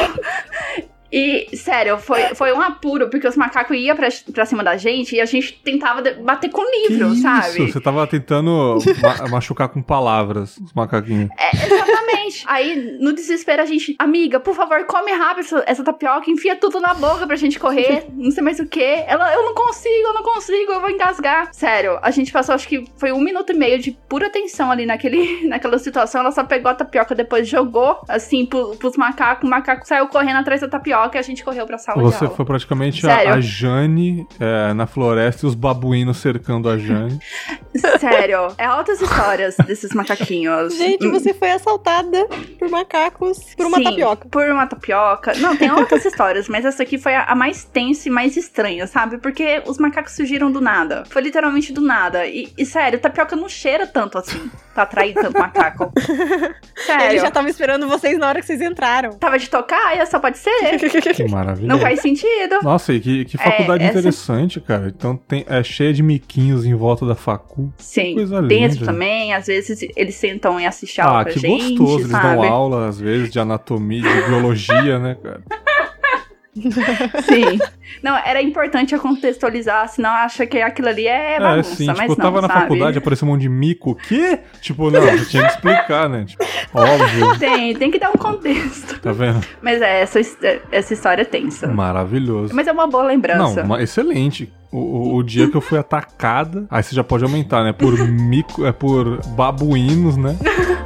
[1.12, 5.16] E, sério, foi, foi um apuro, porque os macacos iam pra, pra cima da gente
[5.16, 7.22] e a gente tentava bater com Que livro, isso?
[7.22, 7.72] sabe?
[7.72, 11.28] Você tava tentando ma- machucar com palavras os macaquinhos.
[11.36, 12.44] É, exatamente.
[12.46, 16.80] Aí, no desespero, a gente, amiga, por favor, come rápido essa, essa tapioca, enfia tudo
[16.80, 18.82] na boca pra gente correr, não sei mais o que.
[18.82, 21.48] Ela, eu não consigo, eu não consigo, eu vou engasgar.
[21.52, 24.86] Sério, a gente passou, acho que foi um minuto e meio de pura tensão ali
[24.86, 26.20] naquele, naquela situação.
[26.20, 29.46] Ela só pegou a tapioca, depois jogou, assim, pro, pros macacos.
[29.46, 32.24] O macaco saiu correndo atrás da tapioca e a gente correu pra sala de Você
[32.24, 32.36] aula.
[32.36, 37.18] foi praticamente a, a Jane é, na floresta e os babuínos cercando a Jane.
[37.98, 40.76] Sério, é altas histórias desses macaquinhos.
[40.76, 41.99] Gente, você foi assaltada
[42.58, 44.28] por macacos por uma Sim, tapioca.
[44.28, 45.34] Por uma tapioca.
[45.38, 48.86] Não, tem outras histórias, mas essa aqui foi a, a mais tensa e mais estranha,
[48.86, 49.18] sabe?
[49.18, 51.04] Porque os macacos surgiram do nada.
[51.10, 52.26] Foi literalmente do nada.
[52.26, 55.92] E, e, sério, tapioca não cheira tanto assim pra atrair tanto macaco.
[56.00, 56.54] Ele
[56.86, 57.20] Sério.
[57.20, 59.12] já tava esperando vocês na hora que vocês entraram.
[59.18, 60.50] Tava de tocaia, só pode ser.
[61.14, 61.66] Que maravilha.
[61.68, 62.58] Não faz sentido.
[62.62, 64.88] Nossa, e que, que faculdade É, essa- interessante, cara.
[64.88, 67.72] Então tem, é cheia de miquinhos em volta da facu.
[67.78, 68.14] Sim.
[68.14, 68.84] Coisa Tem linda.
[68.84, 71.89] também, às vezes eles sentam e assistem aula Ah, pra que gente, gostoso.
[71.98, 72.36] Eles sabe?
[72.36, 75.40] dão aula, às vezes, de anatomia, de biologia, né, cara?
[77.22, 77.58] Sim.
[78.02, 82.12] Não, era importante eu contextualizar, senão acha que aquilo ali é bagunça, sim, mas tipo,
[82.12, 82.60] eu não, tava na sabe?
[82.62, 83.90] faculdade, apareceu um monte de mico.
[83.92, 84.40] O quê?
[84.60, 86.24] Tipo, não, eu tinha que explicar, né?
[86.24, 87.38] Tipo, óbvio.
[87.38, 88.98] Tem, tem que dar um contexto.
[89.00, 89.40] Tá vendo?
[89.62, 90.20] Mas é, essa,
[90.72, 91.68] essa história é tensa.
[91.68, 92.52] Maravilhoso.
[92.54, 93.60] Mas é uma boa lembrança.
[93.60, 94.52] Não, uma- excelente.
[94.72, 97.72] O, o- o dia que eu fui atacada, aí você já pode aumentar, né?
[97.72, 100.36] Por mico, é por babuínos, né?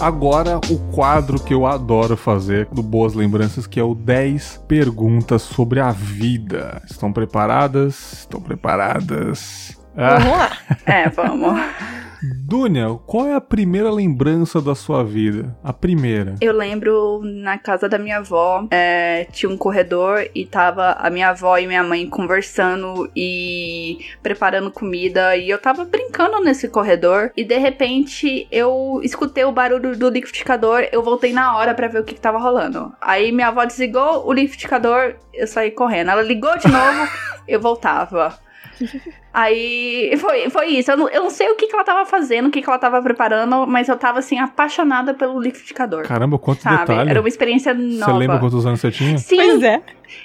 [0.00, 5.42] Agora, o quadro que eu adoro fazer do Boas Lembranças, que é o 10 perguntas
[5.42, 6.80] sobre a vida.
[6.88, 8.12] Estão preparadas?
[8.12, 9.77] Estão preparadas?
[9.98, 10.18] Ah.
[10.18, 10.50] Vamos lá.
[10.86, 11.60] É, vamos.
[12.22, 15.56] Dunia, qual é a primeira lembrança da sua vida?
[15.62, 16.34] A primeira.
[16.40, 21.28] Eu lembro na casa da minha avó, é, tinha um corredor e tava a minha
[21.28, 25.36] avó e minha mãe conversando e preparando comida.
[25.36, 27.30] E eu tava brincando nesse corredor.
[27.36, 30.88] E de repente eu escutei o barulho do liquidificador.
[30.90, 32.92] Eu voltei na hora pra ver o que, que tava rolando.
[33.00, 36.10] Aí minha avó desligou o liquidificador, eu saí correndo.
[36.10, 37.08] Ela ligou de novo,
[37.46, 38.47] eu voltava.
[39.32, 40.90] Aí foi, foi isso.
[40.90, 42.78] Eu não, eu não sei o que, que ela tava fazendo, o que, que ela
[42.78, 46.02] tava preparando, mas eu tava assim, apaixonada pelo liquidificador.
[46.04, 46.78] Caramba, quanto sabe?
[46.78, 47.10] detalhe.
[47.10, 48.12] Era uma experiência nova.
[48.12, 49.18] Você lembra quantos anos você tinha?
[49.18, 49.36] Sim.
[49.36, 49.82] Pois é.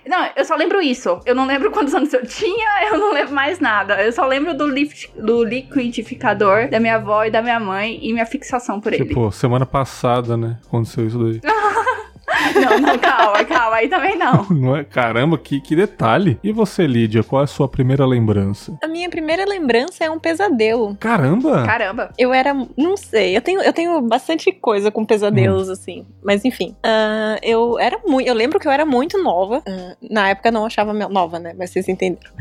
[0.08, 1.20] Não, eu só lembro isso.
[1.26, 4.02] Eu não lembro quantos anos eu tinha, eu não lembro mais nada.
[4.02, 8.14] Eu só lembro do, lift, do liquidificador da minha avó e da minha mãe e
[8.14, 9.06] minha fixação por ele.
[9.06, 10.58] Tipo, semana passada, né?
[10.66, 11.42] Aconteceu isso daí.
[12.56, 14.46] Não, não, calma, calma, aí também não.
[14.54, 14.84] Não é?
[14.84, 16.40] Caramba, que, que detalhe.
[16.44, 18.78] E você, Lídia, qual é a sua primeira lembrança?
[18.84, 20.96] A minha primeira lembrança é um pesadelo.
[21.00, 21.64] Caramba!
[21.66, 22.12] Caramba.
[22.18, 22.54] Eu era.
[22.78, 26.06] Não sei, eu tenho, eu tenho bastante coisa com pesadelos, assim.
[26.24, 26.76] Mas enfim.
[26.84, 28.28] ah, eu era muito.
[28.28, 29.62] Eu lembro que eu era muito nova.
[29.68, 31.54] Ah, na época eu não achava nova, né?
[31.58, 32.32] Mas vocês entenderam.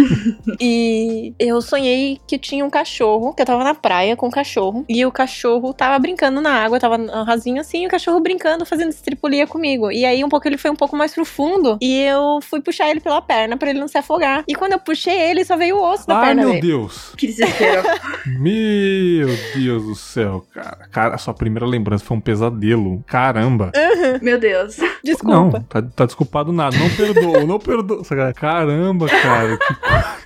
[0.60, 4.84] e eu sonhei que tinha um cachorro, que eu tava na praia com um cachorro.
[4.88, 8.90] E o cachorro tava brincando na água, tava rasinho assim, e o cachorro brincando, fazendo
[8.90, 9.90] estripulia comigo.
[9.90, 11.76] E aí um pouco ele foi um pouco mais pro fundo.
[11.80, 14.44] E eu fui puxar ele pela perna pra ele não se afogar.
[14.46, 16.66] E quando eu puxei ele, só veio o osso da Ai, perna meu dele.
[16.66, 17.12] Deus!
[17.16, 17.82] Que desespero.
[18.38, 20.88] Meu Deus do céu, cara.
[20.90, 23.02] Cara, a sua primeira lembrança foi um pesadelo.
[23.06, 23.72] Caramba.
[24.20, 24.76] Meu Deus.
[25.02, 25.58] Desculpa.
[25.58, 26.76] Não, tá, tá desculpado nada.
[26.76, 28.04] Não perdoa, não perdoa.
[28.04, 28.34] Sacanagem.
[28.34, 29.56] Caramba, cara.
[29.56, 30.25] Que,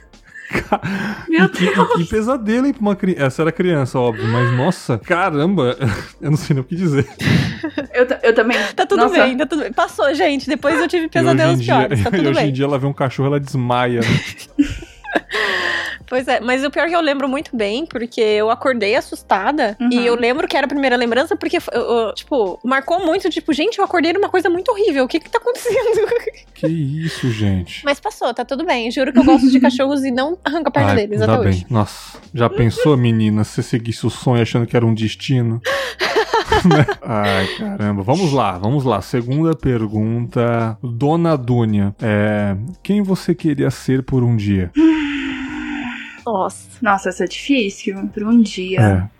[1.29, 3.25] Meu que, que- que pesadelo, hein, pra uma criança.
[3.27, 5.77] Essa era criança, óbvio, mas nossa, caramba.
[6.21, 7.07] Eu não sei nem o que dizer.
[7.95, 8.59] Eu, eu também.
[8.75, 9.73] Tá tudo Nossa, bem, tá tudo bem.
[9.73, 10.47] Passou, gente.
[10.49, 12.03] Depois eu tive hoje em pesadelos dia, piores.
[12.03, 12.53] Tá e tudo hoje em bem.
[12.53, 14.01] dia ela vê um cachorro, ela desmaia.
[14.01, 14.67] né?
[16.07, 19.77] Pois é, mas o pior é que eu lembro muito bem, porque eu acordei assustada.
[19.81, 19.89] Uhum.
[19.93, 23.31] E eu lembro que era a primeira lembrança, porque, eu- eu, tipo, marcou muito.
[23.31, 25.05] Tipo, gente, eu acordei numa coisa muito horrível.
[25.05, 25.71] O que que tá acontecendo?
[26.61, 27.83] Que isso, gente.
[27.87, 28.91] Mas passou, tá tudo bem.
[28.91, 31.49] Juro que eu gosto de cachorros e não arranco a perna Ai, deles até bem.
[31.49, 31.67] hoje.
[31.71, 35.61] Nossa, já pensou, menina, se você seguisse o sonho achando que era um destino?
[36.69, 36.85] Né?
[37.01, 38.03] Ai, caramba.
[38.03, 39.01] Vamos lá, vamos lá.
[39.01, 40.77] Segunda pergunta.
[40.83, 44.71] Dona Dúnia, é, quem você queria ser por um dia?
[46.33, 46.69] Nossa.
[46.81, 48.09] Nossa, essa é difícil.
[48.15, 49.11] Por um dia.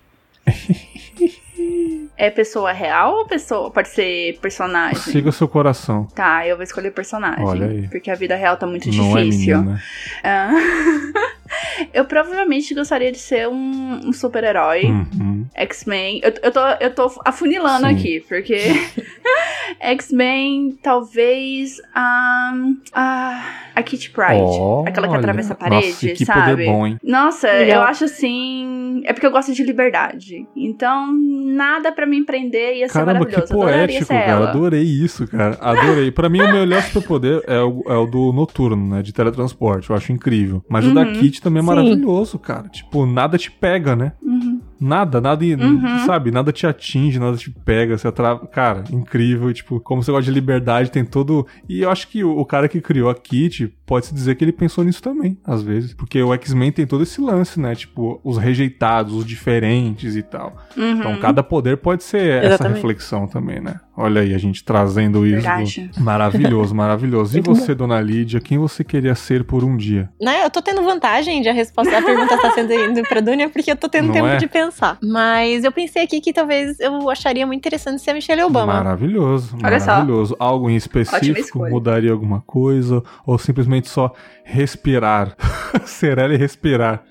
[2.17, 2.31] É, É.
[2.31, 3.71] pessoa real ou pessoa.
[3.71, 4.97] Pode ser personagem?
[5.01, 6.07] siga seu coração.
[6.15, 7.45] Tá, eu vou escolher personagem.
[7.45, 7.89] Olha aí.
[7.89, 9.59] Porque a vida real tá muito Não é difícil.
[9.59, 9.83] menina.
[10.23, 10.51] Ah.
[11.93, 14.85] eu provavelmente gostaria de ser um, um super-herói.
[14.87, 15.47] Uhum.
[15.55, 16.21] X-Men.
[16.23, 17.95] Eu, eu, tô, eu tô afunilando Sim.
[17.95, 18.57] aqui, porque.
[19.81, 21.81] X-Men, talvez.
[21.95, 22.53] A.
[22.93, 23.43] a,
[23.75, 24.43] a Kitty Pryde.
[24.87, 26.51] aquela que Olha, atravessa a parede, nossa, que sabe?
[26.51, 26.99] poder bom, hein?
[27.03, 27.81] Nossa, Legal.
[27.83, 29.03] eu acho assim.
[29.05, 30.47] É porque eu gosto de liberdade.
[30.55, 33.53] Então, nada pra me empreender ia ser Caramba, que maravilhoso.
[33.55, 34.31] Eu adoraria poético, ser cara.
[34.31, 34.51] ela.
[34.51, 35.59] Adorei isso, cara.
[35.61, 36.11] Adorei.
[36.11, 39.03] Pra mim, o melhor superpoder é o, é o do noturno, né?
[39.03, 39.89] De teletransporte.
[39.91, 40.63] Eu acho incrível.
[40.69, 41.13] Mas o da Uhum.
[41.15, 41.67] Kit também é Sim.
[41.69, 42.69] maravilhoso, cara.
[42.69, 44.13] Tipo, nada te pega, né?
[44.23, 44.60] Uhum.
[44.81, 46.07] Nada, nada, Uhum.
[46.07, 46.31] sabe?
[46.31, 48.47] Nada te atinge, nada te pega, você atrava.
[48.47, 49.53] Cara, incrível.
[49.53, 51.47] Tipo, como você gosta de liberdade, tem todo.
[51.69, 54.53] E eu acho que o, o cara que criou a Kit pode-se dizer que ele
[54.53, 55.93] pensou nisso também, às vezes.
[55.93, 57.75] Porque o X-Men tem todo esse lance, né?
[57.75, 60.57] Tipo, os rejeitados, os diferentes e tal.
[60.77, 60.93] Uhum.
[60.93, 62.77] Então, cada poder pode ser essa Exatamente.
[62.77, 63.81] reflexão também, né?
[64.01, 65.43] Olha aí, a gente trazendo isso.
[65.43, 65.91] Verdade.
[65.99, 67.37] Maravilhoso, maravilhoso.
[67.37, 70.09] E você, dona Lídia, quem você queria ser por um dia?
[70.21, 73.49] Né, eu tô tendo vantagem de a resposta a pergunta tá sendo indo pra Dunia,
[73.51, 74.37] porque eu tô tendo Não tempo é?
[74.37, 74.99] de pensar.
[75.03, 78.73] Mas eu pensei aqui que talvez eu acharia muito interessante ser a Michelle Obama.
[78.75, 79.93] Maravilhoso, Olha só.
[79.93, 80.35] maravilhoso.
[80.39, 83.03] Algo em específico mudaria alguma coisa?
[83.27, 84.13] Ou simplesmente só
[84.45, 85.37] respirar?
[85.85, 87.03] ser ela e respirar.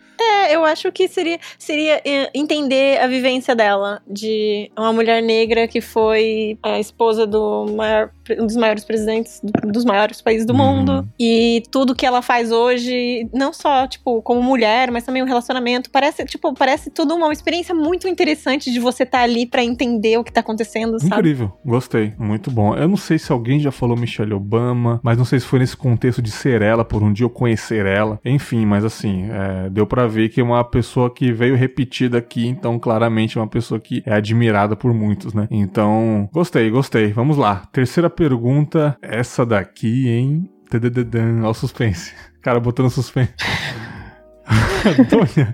[0.51, 5.81] Eu acho que seria, seria eh, entender a vivência dela, de uma mulher negra que
[5.81, 8.09] foi a esposa do maior,
[8.39, 10.57] um dos maiores presidentes do- dos maiores países do Uhum.
[10.59, 11.07] mundo.
[11.19, 15.89] E tudo que ela faz hoje, não só, tipo, como mulher, mas também o relacionamento.
[15.89, 20.23] Parece, tipo, parece tudo uma experiência muito interessante de você estar ali pra entender o
[20.23, 21.15] que tá acontecendo, sabe?
[21.15, 22.75] Incrível, gostei, muito bom.
[22.75, 25.75] Eu não sei se alguém já falou Michelle Obama, mas não sei se foi nesse
[25.77, 28.19] contexto de ser ela por um dia ou conhecer ela.
[28.23, 32.45] Enfim, mas assim, é, deu pra ver que é uma pessoa que veio repetida aqui,
[32.47, 35.47] então claramente é uma pessoa que é admirada por muitos, né?
[35.51, 37.11] Então, gostei, gostei.
[37.11, 37.63] Vamos lá.
[37.71, 40.49] Terceira pergunta, essa daqui, hein?
[40.69, 42.13] Tadadadã, Olha o suspense.
[42.41, 43.33] Cara, botando suspense.
[44.99, 45.53] Antônia,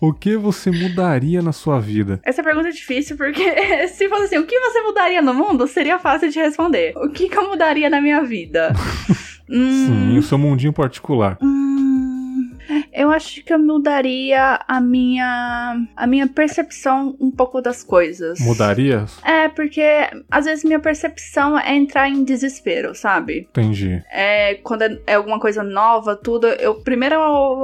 [0.00, 2.20] o que você mudaria na sua vida?
[2.24, 3.42] Essa pergunta é difícil porque
[3.88, 6.92] se fosse assim, o que você mudaria no mundo, seria fácil de responder.
[6.96, 8.72] O que, que eu mudaria na minha vida?
[9.48, 11.38] Hum, Sim, o seu mundinho particular.
[11.42, 11.91] hum,
[12.92, 18.38] eu acho que eu mudaria a minha a minha percepção um pouco das coisas.
[18.40, 19.04] Mudaria?
[19.24, 19.82] É, porque
[20.30, 23.48] às vezes minha percepção é entrar em desespero, sabe?
[23.50, 24.02] Entendi.
[24.10, 27.16] É, quando é- é alguma coisa nova, tudo, eu primeiro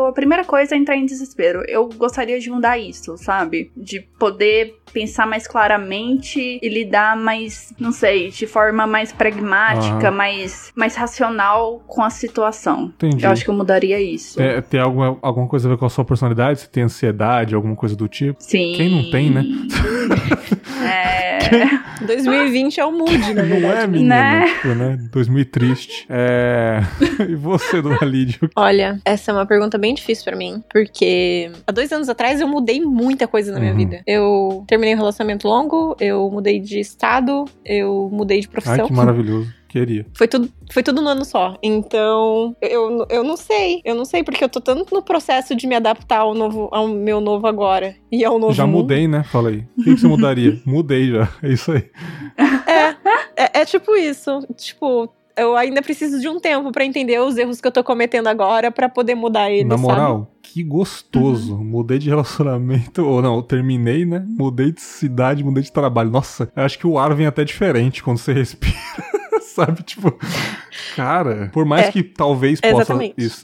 [0.06, 1.62] a primeira coisa é entrar em desespero.
[1.68, 3.70] Eu gostaria de mudar isso, sabe?
[3.76, 10.72] De poder pensar mais claramente e lidar mais, não sei, de forma mais pragmática, mais
[10.74, 12.92] mais racional com a situação.
[12.96, 13.24] Entendi.
[13.24, 14.40] Eu acho que eu mudaria isso.
[14.40, 16.61] É, tem alguma, alguma coisa a ver com a sua personalidade?
[16.61, 18.37] Você tem ansiedade, alguma coisa do tipo?
[18.40, 18.72] Sim.
[18.77, 19.44] Quem não tem, né?
[20.85, 21.38] É.
[21.54, 21.88] É.
[22.04, 23.61] 2020 é o mood, na verdade.
[23.61, 24.14] Não é, menina?
[24.14, 24.46] Né?
[24.46, 24.98] Tipo, né?
[25.12, 25.80] 2030.
[26.08, 26.80] É...
[27.28, 28.38] e você, dona Lídia?
[28.56, 32.48] Olha, essa é uma pergunta bem difícil para mim, porque há dois anos atrás eu
[32.48, 33.78] mudei muita coisa na minha uhum.
[33.78, 34.02] vida.
[34.06, 38.84] Eu terminei um relacionamento longo, eu mudei de estado, eu mudei de profissão.
[38.84, 39.57] Ai, que maravilhoso.
[39.68, 40.07] Queria.
[40.14, 41.57] Foi tudo, foi tudo no ano só.
[41.62, 43.83] Então, eu, eu não sei.
[43.85, 46.88] Eu não sei, porque eu tô tanto no processo de me adaptar ao, novo, ao
[46.88, 47.94] meu novo agora.
[48.11, 48.78] E ao novo Já mundo.
[48.78, 49.22] mudei, né?
[49.24, 49.66] Falei.
[49.76, 50.59] O que, que você mudaria?
[50.64, 51.28] Mudei já.
[51.42, 51.85] É isso aí.
[52.66, 52.88] É,
[53.37, 54.40] é, é tipo isso.
[54.57, 58.26] Tipo, eu ainda preciso de um tempo para entender os erros que eu tô cometendo
[58.26, 59.68] agora para poder mudar eles.
[59.68, 60.28] Na moral, sabe?
[60.42, 61.54] que gostoso.
[61.54, 61.64] Uhum.
[61.64, 64.24] Mudei de relacionamento, ou não, terminei, né?
[64.26, 66.11] Mudei de cidade, mudei de trabalho.
[66.11, 68.74] Nossa, eu acho que o ar vem até diferente quando você respira.
[69.58, 69.82] Sabe?
[69.82, 70.16] Tipo,
[70.94, 72.96] cara, por mais é, que talvez possa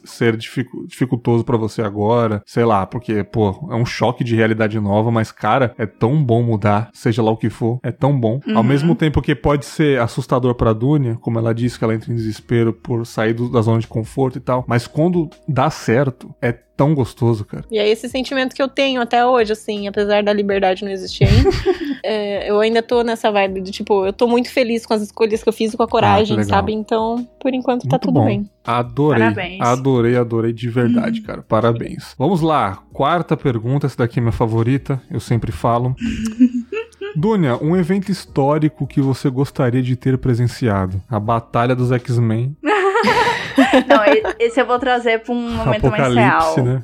[0.05, 5.11] ser dificultoso para você agora, sei lá, porque, pô, é um choque de realidade nova,
[5.11, 8.41] mas, cara, é tão bom mudar, seja lá o que for, é tão bom.
[8.47, 8.57] Uhum.
[8.57, 12.13] Ao mesmo tempo que pode ser assustador pra Dunia, como ela disse que ela entra
[12.13, 16.35] em desespero por sair do, da zona de conforto e tal, mas quando dá certo,
[16.41, 17.65] é tão gostoso, cara.
[17.71, 21.25] E é esse sentimento que eu tenho até hoje, assim, apesar da liberdade não existir
[21.25, 21.51] ainda.
[22.07, 25.43] é, eu ainda tô nessa vibe de, tipo, eu tô muito feliz com as escolhas
[25.43, 26.75] que eu fiz e com a coragem, ah, sabe?
[26.75, 28.27] Então, por enquanto, tá muito tá tudo bom.
[28.27, 28.51] bem.
[28.63, 29.23] Adorei.
[29.23, 29.61] Parabéns.
[29.63, 31.43] Adorei, adorei de verdade, cara.
[31.43, 32.15] Parabéns.
[32.19, 32.79] Vamos lá.
[32.93, 35.97] Quarta pergunta, essa daqui é minha favorita, eu sempre falo.
[37.17, 41.01] Dunia, um evento histórico que você gostaria de ter presenciado?
[41.09, 42.55] A Batalha dos X-Men.
[43.89, 46.63] Não, esse eu vou trazer pra um momento mais real.
[46.63, 46.83] Né?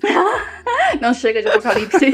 [1.01, 2.13] Não chega de apocalipse.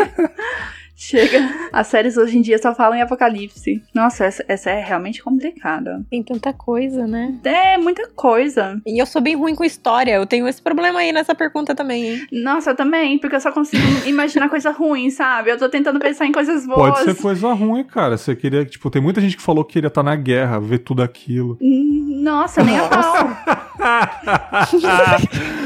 [0.97, 1.55] Chega.
[1.73, 3.83] As séries hoje em dia só falam em apocalipse.
[3.95, 6.03] Nossa, essa, essa, é realmente complicada.
[6.11, 7.35] Tem tanta coisa, né?
[7.45, 8.81] É, muita coisa.
[8.87, 10.13] E eu sou bem ruim com história.
[10.13, 12.27] Eu tenho esse problema aí nessa pergunta também, hein?
[12.33, 15.51] Nossa, eu também, porque eu só consigo imaginar coisa ruim, sabe?
[15.51, 16.95] Eu tô tentando pensar em coisas boas.
[16.95, 18.17] Pode ser coisa ruim, cara.
[18.17, 20.79] Você queria, tipo, tem muita gente que falou que queria estar tá na guerra, ver
[20.79, 21.59] tudo aquilo.
[21.61, 23.29] Nossa, nem a pau.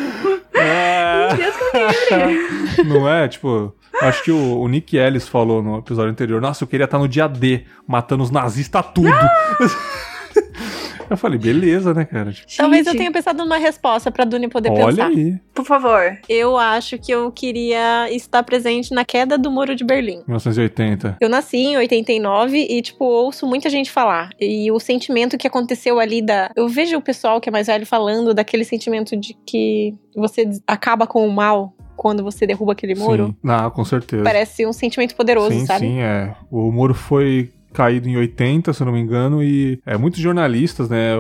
[0.55, 1.35] é...
[1.37, 1.55] Deus
[2.77, 3.29] que Não é?
[3.29, 6.99] Tipo, Acho que o, o, Nick Ellis falou no episódio anterior: Nossa, eu queria estar
[6.99, 9.11] no dia D, matando os nazistas tudo.
[11.11, 12.33] Eu falei, beleza, né, cara?
[12.33, 15.07] Tipo, Talvez eu tenha pensado numa resposta pra Duni poder Olha pensar.
[15.09, 15.37] Aí.
[15.53, 16.19] Por favor.
[16.29, 20.23] Eu acho que eu queria estar presente na queda do Muro de Berlim.
[20.29, 21.17] 1980.
[21.21, 24.31] Eu nasci em 89 e, tipo, ouço muita gente falar.
[24.41, 26.51] E o sentimento que aconteceu ali da.
[26.55, 31.07] Eu vejo o pessoal que é mais velho falando daquele sentimento de que você acaba
[31.07, 33.27] com o mal quando você derruba aquele muro.
[33.27, 34.23] Sim, ah, com certeza.
[34.23, 35.87] Parece um sentimento poderoso, sim, sabe?
[35.87, 36.35] Sim, é.
[36.51, 41.15] O muro foi caído em 80, se não me engano, e é, muitos jornalistas, né,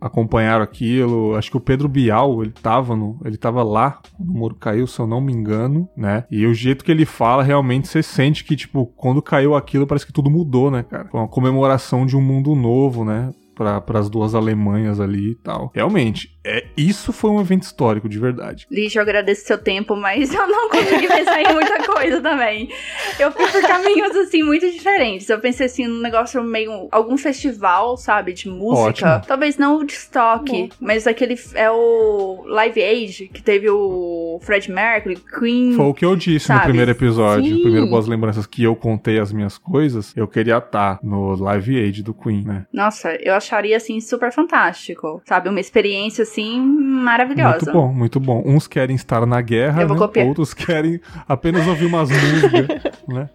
[0.00, 1.34] acompanharam aquilo.
[1.36, 4.86] Acho que o Pedro Bial, ele tava no, ele tava lá quando o muro caiu,
[4.86, 6.24] se eu não me engano, né?
[6.30, 10.06] E o jeito que ele fala, realmente você sente que tipo, quando caiu aquilo, parece
[10.06, 11.08] que tudo mudou, né, cara?
[11.10, 13.32] Foi uma comemoração de um mundo novo, né?
[13.58, 15.72] para as duas Alemanhas ali e tal.
[15.74, 18.66] Realmente, é isso foi um evento histórico de verdade.
[18.70, 22.70] Lixo, eu agradeço seu tempo, mas eu não consegui pensar em muita coisa também.
[23.18, 25.28] Eu fui por caminhos assim muito diferentes.
[25.28, 29.16] Eu pensei assim num negócio meio algum festival, sabe, de música.
[29.16, 29.26] Ótimo.
[29.26, 34.70] Talvez não o de estoque, mas aquele é o Live Age que teve o Fred
[34.70, 35.74] Mercury, Queen.
[35.74, 36.60] Foi o que eu disse sabe?
[36.60, 37.56] no primeiro episódio, Sim.
[37.56, 40.16] no primeiro Boas Lembranças que eu contei as minhas coisas.
[40.16, 42.66] Eu queria estar no Live Age do Queen, né?
[42.72, 45.22] Nossa, eu acharia, assim, super fantástico.
[45.26, 45.48] Sabe?
[45.48, 47.56] Uma experiência, assim, maravilhosa.
[47.56, 48.42] Muito bom, muito bom.
[48.44, 50.24] Uns querem estar na guerra, né?
[50.24, 53.28] outros querem apenas ouvir umas músicas, né?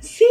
[0.00, 0.24] Sim!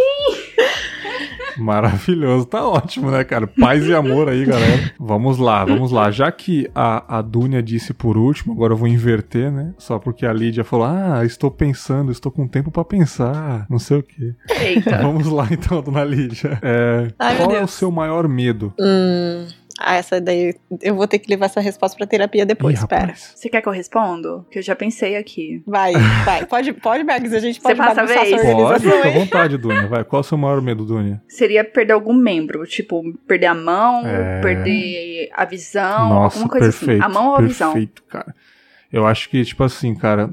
[1.57, 3.47] Maravilhoso, tá ótimo, né, cara?
[3.47, 4.91] Paz e amor aí, galera.
[4.99, 6.11] Vamos lá, vamos lá.
[6.11, 9.73] Já que a, a Dunia disse por último, agora eu vou inverter, né?
[9.77, 13.97] Só porque a Lídia falou: Ah, estou pensando, estou com tempo para pensar, não sei
[13.97, 14.35] o quê.
[14.49, 15.01] Eita.
[15.01, 16.59] Vamos lá então, dona Lídia.
[16.61, 18.73] É, Ai, qual é o seu maior medo?
[18.79, 19.47] Hum.
[19.79, 23.13] Ah, essa daí eu vou ter que levar essa resposta pra terapia depois, Ih, espera.
[23.15, 24.45] Você quer que eu respondo?
[24.51, 25.61] Que eu já pensei aqui.
[25.65, 25.93] Vai,
[26.25, 26.45] vai.
[26.45, 28.41] Pode, pode, Bags, a gente pode Você passa a vez?
[28.41, 29.87] Pode, fica à vontade, Dunia.
[29.87, 31.21] Vai, qual é o seu maior medo, Dunia?
[31.27, 34.41] Seria perder algum membro, tipo, perder a mão, é...
[34.41, 37.11] perder a visão, Nossa, alguma coisa perfeito, assim.
[37.11, 37.73] A mão ou a visão?
[37.73, 38.35] Perfeito, cara.
[38.91, 40.29] Eu acho que, tipo assim, cara,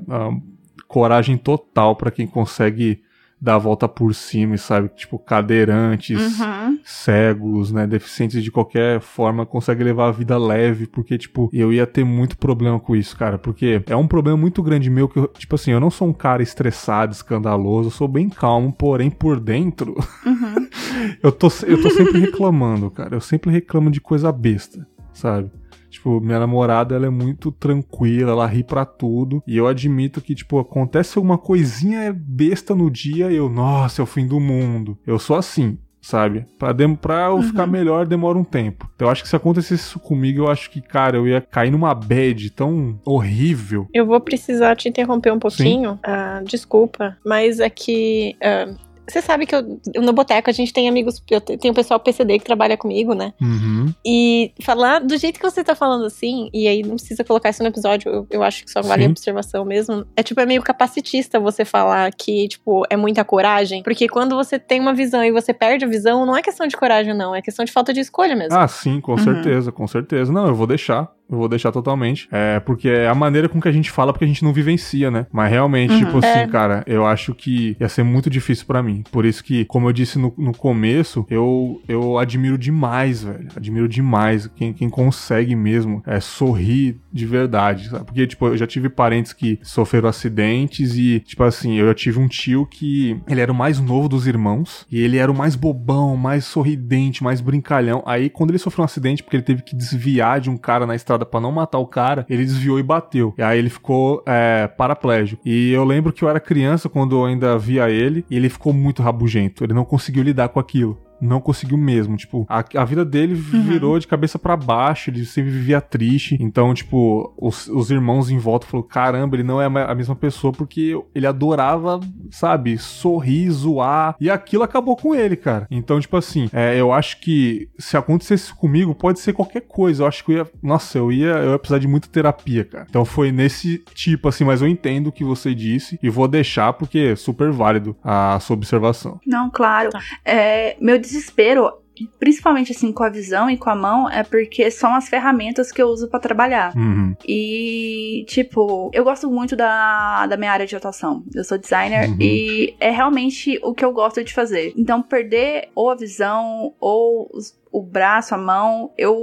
[0.86, 3.02] coragem total para quem consegue
[3.44, 4.88] dar a volta por cima, sabe?
[4.96, 6.78] Tipo, cadeirantes, uhum.
[6.82, 7.86] cegos, né?
[7.86, 12.38] Deficientes de qualquer forma conseguem levar a vida leve, porque, tipo, eu ia ter muito
[12.38, 13.36] problema com isso, cara.
[13.36, 16.12] Porque é um problema muito grande meu que, eu, tipo assim, eu não sou um
[16.12, 19.94] cara estressado, escandaloso, eu sou bem calmo, porém por dentro.
[20.24, 20.68] Uhum.
[21.22, 23.14] eu, tô, eu tô sempre reclamando, cara.
[23.14, 25.50] Eu sempre reclamo de coisa besta, sabe?
[25.94, 29.42] Tipo, minha namorada, ela é muito tranquila, ela ri pra tudo.
[29.46, 34.04] E eu admito que, tipo, acontece alguma coisinha besta no dia e eu, nossa, é
[34.04, 34.98] o fim do mundo.
[35.06, 35.78] Eu sou assim.
[36.04, 36.44] sabe?
[36.58, 37.42] Pra, dem pra eu uhum.
[37.42, 38.90] ficar melhor demora um tempo.
[38.94, 41.70] Então eu acho que se acontecesse isso comigo, eu acho que, cara, eu ia cair
[41.70, 43.88] numa bad tão horrível.
[43.92, 45.92] Eu vou precisar te interromper um pouquinho.
[45.94, 48.36] Uh, desculpa, mas é que.
[48.42, 48.76] Uh,
[49.06, 52.38] você sabe que eu, no Boteco a gente tem amigos, eu tenho o pessoal PCD
[52.38, 53.32] que trabalha comigo, né?
[53.40, 53.92] Uhum.
[54.04, 57.62] E falar do jeito que você tá falando assim, e aí não precisa colocar isso
[57.62, 59.08] no episódio, eu, eu acho que só vale Sim.
[59.08, 60.06] a observação mesmo.
[60.16, 63.82] É tipo, é meio capacitista você falar que, tipo, é muita coragem.
[63.82, 66.76] Porque quando você tem uma visão e você perde a visão, não é questão de
[66.76, 67.34] coragem, não.
[67.34, 68.58] É questão de falta de escolha mesmo.
[68.58, 69.18] Ah, sim, com uhum.
[69.18, 70.32] certeza, com certeza.
[70.32, 71.10] Não, eu vou deixar.
[71.30, 72.28] Eu vou deixar totalmente.
[72.30, 75.10] É, porque é a maneira com que a gente fala, porque a gente não vivencia,
[75.10, 75.26] né?
[75.32, 75.98] Mas realmente, uhum.
[75.98, 76.46] tipo assim, é.
[76.46, 79.02] cara, eu acho que ia ser muito difícil para mim.
[79.10, 83.48] Por isso que, como eu disse no, no começo, eu, eu admiro demais, velho.
[83.56, 88.04] Admiro demais quem, quem consegue mesmo é, sorrir de verdade, sabe?
[88.04, 92.18] Porque, tipo, eu já tive parentes que sofreram acidentes e, tipo assim, eu já tive
[92.18, 95.56] um tio que ele era o mais novo dos irmãos e ele era o mais
[95.56, 98.02] bobão, mais sorridente, mais brincalhão.
[98.06, 100.94] Aí, quando ele sofreu um acidente, porque ele teve que desviar de um cara na
[100.94, 103.34] estrada estrada para não matar o cara, ele desviou e bateu.
[103.38, 105.40] E aí ele ficou é, paraplégico.
[105.44, 108.72] E eu lembro que eu era criança quando eu ainda via ele, e ele ficou
[108.72, 109.64] muito rabugento.
[109.64, 112.16] Ele não conseguiu lidar com aquilo não conseguiu mesmo.
[112.16, 113.62] Tipo, a, a vida dele uhum.
[113.62, 116.36] virou de cabeça para baixo, ele sempre vivia triste.
[116.40, 120.52] Então, tipo, os, os irmãos em volta falaram: caramba, ele não é a mesma pessoa
[120.52, 122.00] porque ele adorava,
[122.30, 124.16] sabe, sorrir, zoar.
[124.20, 125.66] E aquilo acabou com ele, cara.
[125.70, 130.02] Então, tipo assim, é, eu acho que se acontecesse comigo, pode ser qualquer coisa.
[130.02, 130.46] Eu acho que eu ia.
[130.62, 132.86] Nossa, eu ia, eu ia precisar de muita terapia, cara.
[132.88, 136.72] Então foi nesse tipo, assim, mas eu entendo o que você disse e vou deixar
[136.72, 139.20] porque é super válido a sua observação.
[139.26, 139.90] Não, claro.
[139.90, 140.00] Tá.
[140.24, 141.70] É, meu desespero,
[142.18, 145.80] principalmente assim com a visão e com a mão, é porque são as ferramentas que
[145.80, 146.74] eu uso para trabalhar.
[146.76, 147.14] Uhum.
[147.26, 151.22] E, tipo, eu gosto muito da, da minha área de atuação.
[151.34, 152.16] Eu sou designer uhum.
[152.20, 154.72] e é realmente o que eu gosto de fazer.
[154.76, 159.16] Então, perder ou a visão ou os, o braço, a mão, eu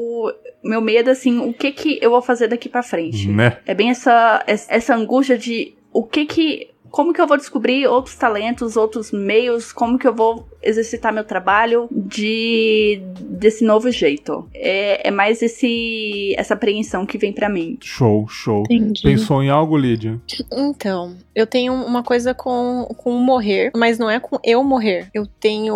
[0.63, 3.27] meu medo assim, o que que eu vou fazer daqui para frente?
[3.27, 3.57] Né?
[3.65, 8.15] É bem essa essa angústia de o que que como que eu vou descobrir outros
[8.15, 14.47] talentos, outros meios, como que eu vou exercitar meu trabalho de desse novo jeito.
[14.53, 17.77] É, é mais esse essa apreensão que vem para mim.
[17.81, 18.63] Show, show.
[18.69, 19.01] Entendi.
[19.01, 20.21] Pensou em algo, Lídia?
[20.51, 25.09] Então, eu tenho uma coisa com, com morrer, mas não é com eu morrer.
[25.13, 25.75] Eu tenho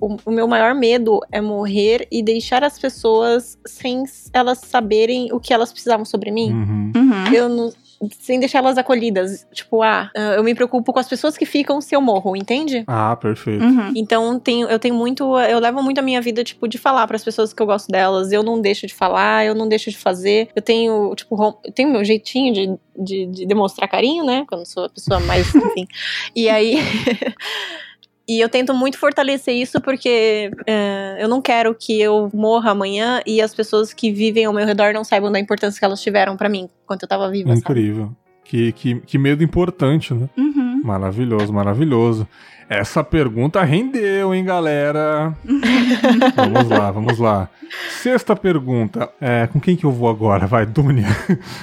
[0.00, 5.40] o, o, meu maior medo é morrer e deixar as pessoas sem elas saberem o
[5.40, 6.52] que elas precisavam sobre mim.
[6.52, 6.92] Uhum.
[6.96, 7.32] Uhum.
[7.32, 7.72] Eu não
[8.18, 9.46] sem deixar elas acolhidas.
[9.52, 12.84] Tipo, ah, ah, eu me preocupo com as pessoas que ficam se eu morro, entende?
[12.86, 13.62] Ah, perfeito.
[13.64, 13.92] Uhum.
[13.94, 17.16] Então tenho, eu tenho muito, eu levo muito a minha vida, tipo, de falar para
[17.16, 18.32] as pessoas que eu gosto delas.
[18.32, 20.48] Eu não deixo de falar, eu não deixo de fazer.
[20.54, 24.44] Eu tenho, tipo, eu tenho meu jeitinho de, de, de demonstrar carinho, né?
[24.48, 25.86] Quando sou a pessoa mais, enfim.
[26.34, 26.78] e aí.
[28.30, 33.20] E eu tento muito fortalecer isso porque é, eu não quero que eu morra amanhã
[33.26, 36.36] e as pessoas que vivem ao meu redor não saibam da importância que elas tiveram
[36.36, 37.52] para mim enquanto eu tava viva.
[37.52, 38.14] Incrível.
[38.50, 40.28] Que, que, que medo importante, né?
[40.36, 40.82] Uhum.
[40.82, 42.26] Maravilhoso, maravilhoso.
[42.68, 45.32] Essa pergunta rendeu, hein, galera?
[46.34, 47.48] vamos lá, vamos lá.
[47.90, 49.08] Sexta pergunta.
[49.20, 50.48] É, com quem que eu vou agora?
[50.48, 51.06] Vai, Dunia.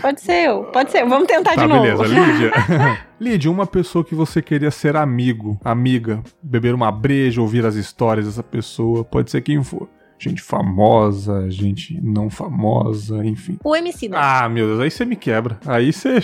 [0.02, 1.06] Pode ser eu, pode ser.
[1.06, 1.82] Vamos tentar tá, de novo.
[1.82, 2.52] Beleza, Lídia.
[3.20, 8.28] Lídia, uma pessoa que você queria ser amigo, amiga, beber uma breja, ouvir as histórias
[8.28, 9.90] dessa pessoa, pode ser quem for
[10.20, 13.58] gente famosa, gente não famosa, enfim.
[13.64, 14.18] O MC, né?
[14.20, 15.60] Ah, meu Deus, aí você me quebra.
[15.66, 16.20] Aí você,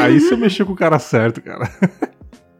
[0.00, 1.70] aí você mexeu com o cara certo, cara.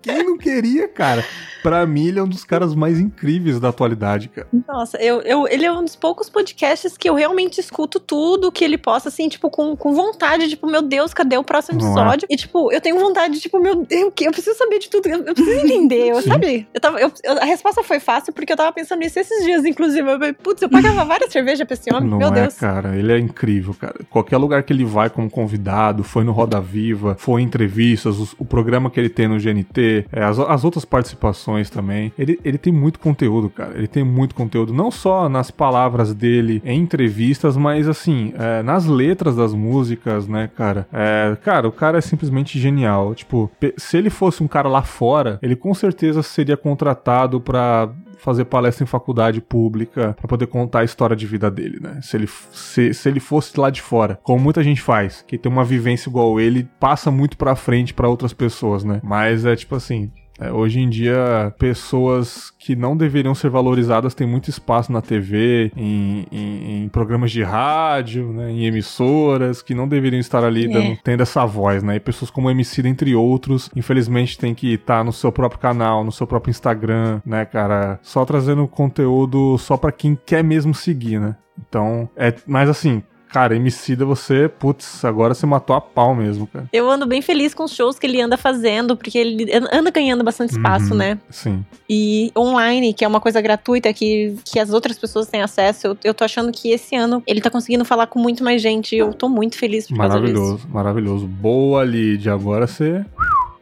[0.03, 1.24] Quem não queria, cara?
[1.69, 4.49] Pra mim, ele é um dos caras mais incríveis da atualidade, cara.
[4.66, 8.64] Nossa, eu, eu, ele é um dos poucos podcasts que eu realmente escuto tudo que
[8.64, 11.91] ele possa, assim, tipo, com, com vontade, tipo, meu Deus, cadê o próximo não é?
[11.91, 12.27] episódio?
[12.31, 12.33] É?
[12.33, 15.35] E, tipo, eu tenho vontade, tipo, meu Deus, eu preciso saber de tudo, eu, eu
[15.35, 16.66] preciso entender, eu, sabe?
[16.73, 20.11] Eu tava, eu, a resposta foi fácil porque eu tava pensando nisso esses dias, inclusive.
[20.11, 22.55] Eu, putz, eu pagava várias cervejas pra esse homem, não meu é, Deus.
[22.55, 23.97] cara, ele é incrível, cara.
[24.09, 28.29] Qualquer lugar que ele vai como convidado, foi no Roda Viva, foi em entrevistas, o,
[28.39, 32.13] o programa que ele tem no GNT, é, as, as outras participações também.
[32.19, 33.77] Ele, ele tem muito conteúdo, cara.
[33.77, 38.87] Ele tem muito conteúdo, não só nas palavras dele em entrevistas, mas assim, é, nas
[38.87, 40.87] letras das músicas, né, cara?
[40.93, 43.15] É, cara, o cara é simplesmente genial.
[43.15, 48.45] Tipo, se ele fosse um cara lá fora, ele com certeza seria contratado para fazer
[48.45, 52.01] palestra em faculdade pública para poder contar a história de vida dele, né?
[52.03, 55.51] Se ele, se, se ele fosse lá de fora, como muita gente faz, que tem
[55.51, 59.01] uma vivência igual ele, passa muito pra frente para outras pessoas, né?
[59.03, 64.26] Mas é tipo assim, É, hoje em dia, pessoas que não deveriam ser valorizadas têm
[64.26, 69.89] muito espaço na TV, em, em, em programas de rádio, né, em emissoras, que não
[69.89, 70.68] deveriam estar ali É.
[70.68, 71.97] dando, tendo essa voz, né?
[71.97, 76.12] E pessoas como MC, entre outros, infelizmente tem que estar no seu próprio canal, no
[76.12, 77.99] seu próprio Instagram, né, cara?
[78.03, 81.34] Só trazendo conteúdo só pra quem quer mesmo seguir, né?
[81.68, 82.32] Então, é.
[82.47, 83.03] Mas assim.
[83.31, 86.66] Cara, Emicida, você, putz, agora você matou a pau mesmo, cara.
[86.72, 90.24] Eu ando bem feliz com os shows que ele anda fazendo, porque ele anda ganhando
[90.24, 91.18] bastante espaço, Uhum, né?
[91.31, 91.64] Sim.
[91.89, 95.99] E online, que é uma coisa gratuita que, que as outras pessoas têm acesso, eu,
[96.05, 98.95] eu tô achando que esse ano ele tá conseguindo falar com muito mais gente.
[98.95, 100.33] e Eu tô muito feliz por causa disso.
[100.33, 101.26] Maravilhoso, maravilhoso.
[101.26, 102.29] Boa, Lid.
[102.31, 103.05] Agora você.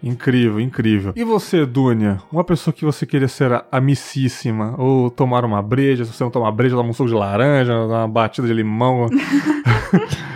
[0.03, 1.13] Incrível, incrível.
[1.17, 2.21] E você, Dunia?
[2.31, 6.53] Uma pessoa que você queria ser amicíssima, ou tomar uma breja, se você não tomar
[6.53, 9.09] breja, tomar um suco de laranja, uma batida de limão.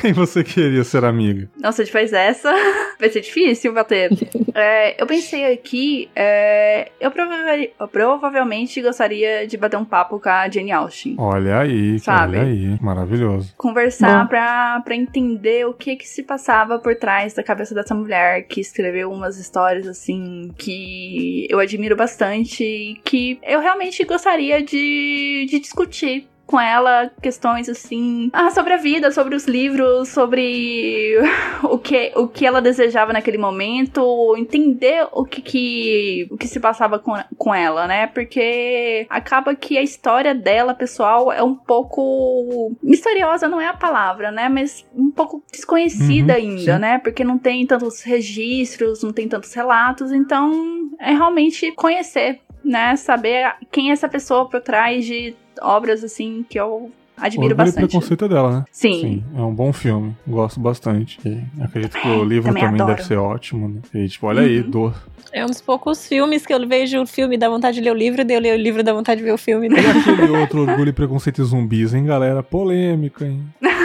[0.00, 1.48] Quem você queria ser amiga?
[1.60, 2.52] Nossa, a gente faz essa.
[2.98, 4.10] Vai ser difícil bater.
[4.58, 7.34] É, eu pensei aqui, é, eu, prova-
[7.78, 11.14] eu provavelmente gostaria de bater um papo com a Jane Austen.
[11.18, 12.38] Olha aí, Sabe?
[12.38, 12.78] olha aí.
[12.80, 13.52] Maravilhoso.
[13.58, 14.28] Conversar Bom.
[14.28, 18.58] pra, pra entender o que que se passava por trás da cabeça dessa mulher que
[18.62, 25.58] escreveu umas histórias assim que eu admiro bastante e que eu realmente gostaria de, de
[25.58, 31.16] discutir com ela questões assim ah, sobre a vida, sobre os livros, sobre
[31.64, 36.60] o que, o que ela desejava naquele momento, entender o que, que, o que se
[36.60, 38.06] passava com, com ela, né?
[38.06, 44.30] Porque acaba que a história dela, pessoal, é um pouco misteriosa, não é a palavra,
[44.30, 44.48] né?
[44.48, 46.80] Mas um pouco desconhecida Uhum, ainda, sim.
[46.80, 46.98] né?
[46.98, 52.94] Porque não tem tantos registros, não tem tantos relatos, então é realmente conhecer, né?
[52.96, 57.88] Saber quem é essa pessoa por trás de obras assim que eu admiro Orgulho bastante.
[57.90, 58.64] Preconceito é dela, né?
[58.70, 59.24] Sim.
[59.34, 60.14] é um bom filme.
[60.26, 61.18] Gosto bastante.
[61.24, 63.80] E acredito que o livro também também, deve ser ótimo, né?
[63.94, 64.70] E tipo, olha aí, Uhum.
[64.70, 64.94] do...
[65.32, 67.94] É um dos poucos filmes que eu vejo o filme dá vontade de ler o
[67.94, 69.68] livro, daí eu leio o livro dá vontade de ver o filme.
[69.68, 72.42] E aquele outro Orgulho e Preconceito e Zumbis, hein, galera?
[72.42, 73.42] Polêmica, hein?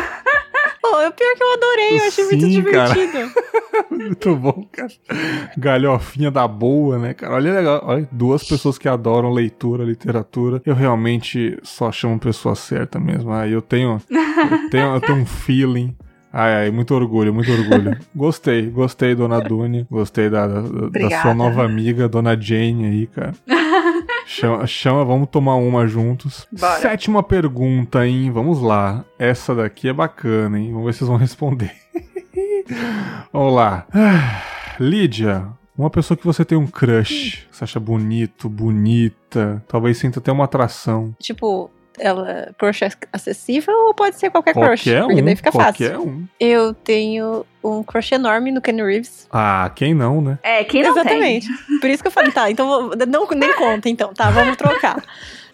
[0.82, 2.94] Pô, é o pior que eu adorei, eu achei muito Sim, cara.
[2.94, 3.32] divertido.
[3.92, 4.92] Muito bom, cara.
[5.58, 7.36] Galhofinha da boa, né, cara?
[7.36, 7.82] Olha legal.
[7.86, 10.62] Olha, duas pessoas que adoram leitura, literatura.
[10.66, 13.32] Eu realmente só chamo pessoa certa mesmo.
[13.32, 15.96] Ah, eu tenho, eu tenho, eu tenho um feeling.
[16.34, 17.98] Ai, ai, muito orgulho, muito orgulho.
[18.16, 19.86] Gostei, gostei, dona Dunia.
[19.92, 23.34] Gostei da, da, da sua nova amiga, dona Jane aí, cara.
[24.34, 26.48] Chama, chama, vamos tomar uma juntos.
[26.58, 26.80] Bora.
[26.80, 28.32] Sétima pergunta, hein?
[28.32, 29.04] Vamos lá.
[29.20, 30.72] Essa daqui é bacana, hein?
[30.72, 31.76] Vamos ver se vocês vão responder.
[33.34, 33.86] Vamos lá.
[33.94, 34.42] Ah,
[34.80, 40.32] Lídia, uma pessoa que você tem um crush, você acha bonito, bonita, talvez sinta até
[40.32, 41.14] uma atração.
[41.20, 41.70] Tipo,
[42.02, 42.82] ela crush
[43.14, 44.84] acessível ou pode ser qualquer, crush?
[44.84, 46.02] Qualquer Porque um, daí fica qualquer fácil.
[46.08, 46.28] um.
[46.40, 49.28] Eu tenho um crush enorme no Kenny Reeves.
[49.32, 50.40] Ah, quem não, né?
[50.44, 51.48] É, quem não Exatamente.
[51.80, 55.02] Por isso que eu falei, tá, então vou- não, nem conta então, tá, vamos trocar.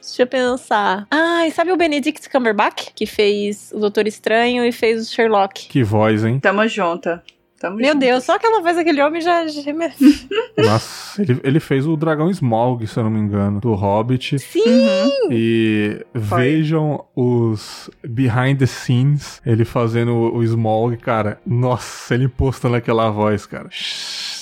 [0.01, 1.05] Deixa eu pensar.
[1.11, 2.91] Ah, e sabe o Benedict Cumberbatch?
[2.95, 5.67] Que fez o Doutor Estranho e fez o Sherlock.
[5.67, 6.33] Que voz, hein?
[6.33, 6.39] tem?
[6.39, 7.19] Tamo junto.
[7.59, 7.99] Tamo Meu junto.
[7.99, 9.43] Deus, só aquela voz daquele homem já...
[10.57, 14.37] Nossa, ele, ele fez o Dragão Smaug, se eu não me engano, do Hobbit.
[14.37, 14.61] Sim!
[14.67, 15.29] Uhum.
[15.31, 16.39] E Foi.
[16.39, 21.39] vejam os behind the scenes, ele fazendo o, o Smaug, cara.
[21.45, 23.69] Nossa, ele postando aquela voz, cara.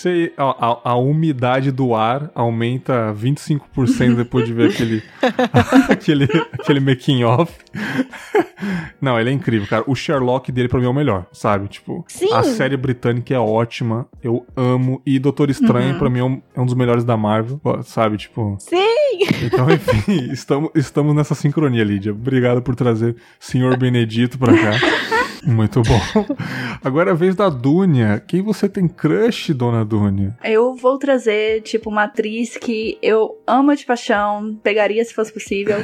[0.06, 5.02] Sei, a, a- a umidade do ar aumenta 25% depois de ver aquele,
[5.90, 7.52] aquele, aquele making off.
[9.02, 9.84] Não, ele é incrível, cara.
[9.88, 11.68] O Sherlock dele pra mim é o melhor, sabe?
[11.68, 12.32] Tipo, Sim.
[12.34, 15.02] a série britânica é ótima, eu amo.
[15.04, 15.98] E Doutor Estranho Uhum.
[16.00, 18.18] pra mim é um, é um dos melhores da Marvel, sabe?
[18.18, 18.78] Tipo, Sim!
[19.44, 22.12] então, enfim, estamos, estamos nessa sincronia, Lídia.
[22.12, 24.72] Obrigado por trazer Senhor Benedito pra cá.
[25.44, 26.00] Muito bom.
[26.84, 28.24] Agora é a vez da Dúnia.
[28.26, 30.38] Quem você tem crush, dona Dúnia?
[30.44, 35.78] Eu vou trazer, tipo, uma atriz que eu amo de paixão, pegaria se fosse possível.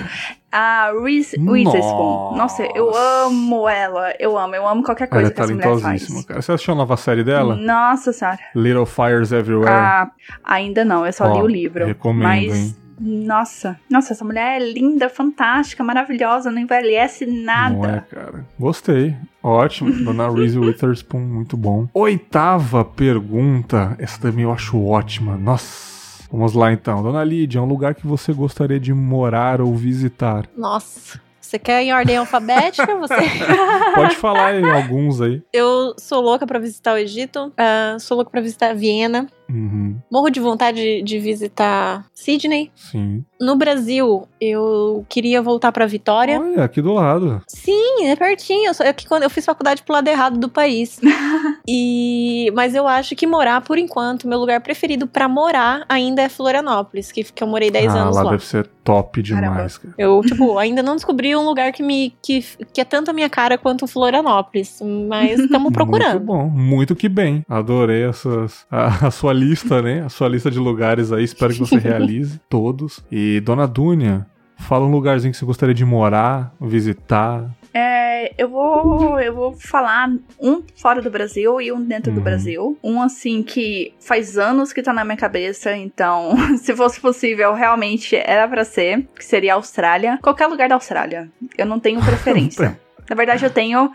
[0.51, 2.35] A Reese Witherspoon.
[2.35, 2.99] Nossa, eu Nossa.
[3.25, 4.13] amo ela.
[4.19, 6.25] Eu amo, eu amo qualquer Ela coisa é que essa mulher faz.
[6.25, 6.41] cara.
[6.41, 7.55] Você assistiu a nova série dela?
[7.55, 8.37] Nossa senhora.
[8.53, 9.71] Little Fires Everywhere?
[9.71, 10.11] Ah,
[10.43, 11.85] ainda não, eu só Ó, li o livro.
[11.85, 12.53] recomendo, mas.
[12.53, 12.75] hein?
[13.01, 17.75] Nossa, nossa, essa mulher é linda, fantástica, maravilhosa, não envelhece nada.
[17.75, 18.45] Não é, cara.
[18.59, 19.15] Gostei.
[19.41, 19.91] Ótimo.
[20.05, 21.87] Dona Reese Witherspoon, muito bom.
[21.95, 23.95] Oitava pergunta.
[23.97, 25.35] Essa também eu acho ótima.
[25.35, 26.21] Nossa.
[26.31, 27.01] Vamos lá então.
[27.01, 30.45] Dona Lídia, um lugar que você gostaria de morar ou visitar?
[30.55, 31.19] Nossa.
[31.51, 32.95] Você quer em ordem alfabética?
[32.95, 33.15] Você...
[33.93, 35.41] Pode falar aí alguns aí.
[35.51, 40.29] Eu sou louca pra visitar o Egito, ah, sou louca pra visitar Viena, Uhum, Morro
[40.29, 42.71] de vontade de, de visitar Sydney.
[42.75, 43.23] sim.
[43.39, 46.39] No Brasil, eu queria voltar pra Vitória.
[46.39, 47.41] Olha, aqui do lado.
[47.47, 48.67] Sim, é pertinho.
[48.67, 50.99] Eu, só- é que quando eu fiz faculdade pro lado errado do país.
[51.67, 56.29] e mas eu acho que morar, por enquanto, meu lugar preferido pra morar ainda é
[56.29, 58.31] Florianópolis, que, que eu morei 10 ah, anos lá lá.
[58.31, 59.93] deve ser top demais, cara.
[59.97, 62.43] Eu, tipo, ainda não descobri um lugar que me que,
[62.73, 66.13] que é tanto a minha cara quanto Florianópolis, mas estamos procurando.
[66.13, 67.43] Muito bom, muito que bem.
[67.49, 70.03] Adorei essas, a, a sua lista, né?
[70.05, 71.23] A sua lista de lugares aí.
[71.23, 73.03] Espero que você realize todos.
[73.11, 74.25] E Dona Dúnia,
[74.57, 77.49] fala um lugarzinho que você gostaria de morar, visitar.
[77.73, 82.23] É, eu vou, eu vou falar um fora do Brasil e um dentro do Uhum.
[82.23, 82.77] Brasil.
[82.83, 88.15] Um assim que faz anos que tá na minha cabeça, então, se fosse possível, realmente
[88.15, 90.19] era pra ser, que seria a Austrália.
[90.21, 91.29] Qualquer lugar da Austrália.
[91.57, 92.77] Eu não tenho preferência.
[93.11, 93.91] Na verdade, eu tenho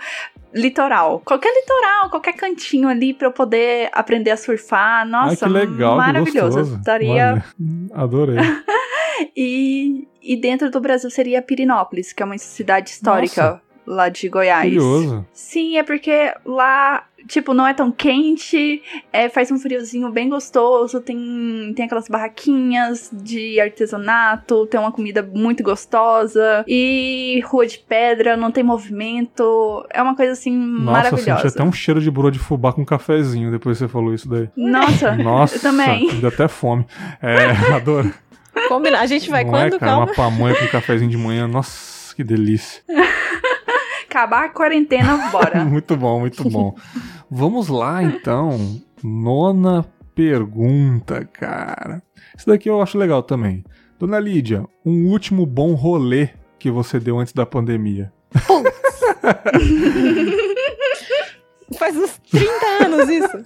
[0.52, 1.22] litoral.
[1.24, 5.08] Qualquer litoral, qualquer cantinho ali pra eu poder aprender a surfar.
[5.08, 6.58] Nossa, Ai, que legal, que maravilhoso.
[6.58, 6.78] gostoso.
[6.78, 7.42] Estaria
[7.94, 8.36] adorei.
[9.34, 13.62] e, e dentro do Brasil seria Pirinópolis, que é uma cidade histórica Nossa.
[13.86, 14.64] Lá de Goiás.
[14.68, 15.26] Curioso.
[15.32, 18.82] Sim, é porque lá, tipo, não é tão quente,
[19.12, 25.22] é, faz um friozinho bem gostoso, tem, tem aquelas barraquinhas de artesanato, tem uma comida
[25.22, 31.16] muito gostosa, e rua de pedra, não tem movimento, é uma coisa assim Nossa, eu
[31.18, 31.48] senti maravilhosa.
[31.48, 34.48] até um cheiro de broa de fubá com cafezinho depois que você falou isso daí.
[34.56, 36.08] Nossa, Nossa, eu também.
[36.20, 36.84] deu até fome.
[37.22, 38.12] É, adoro.
[38.68, 39.76] Combina- A gente vai Não quando?
[39.76, 40.06] é, cara, Calma.
[40.06, 41.46] uma pamonha com cafezinho de manhã.
[41.46, 42.82] Nossa, que delícia.
[44.16, 45.60] Acabar a quarentena, bora.
[45.62, 46.74] muito bom, muito bom.
[47.30, 48.80] Vamos lá, então.
[49.04, 52.02] Nona pergunta, cara.
[52.34, 53.62] Isso daqui eu acho legal também.
[53.98, 58.10] Dona Lídia, um último bom rolê que você deu antes da pandemia.
[61.78, 62.50] Faz uns 30
[62.86, 63.28] anos isso.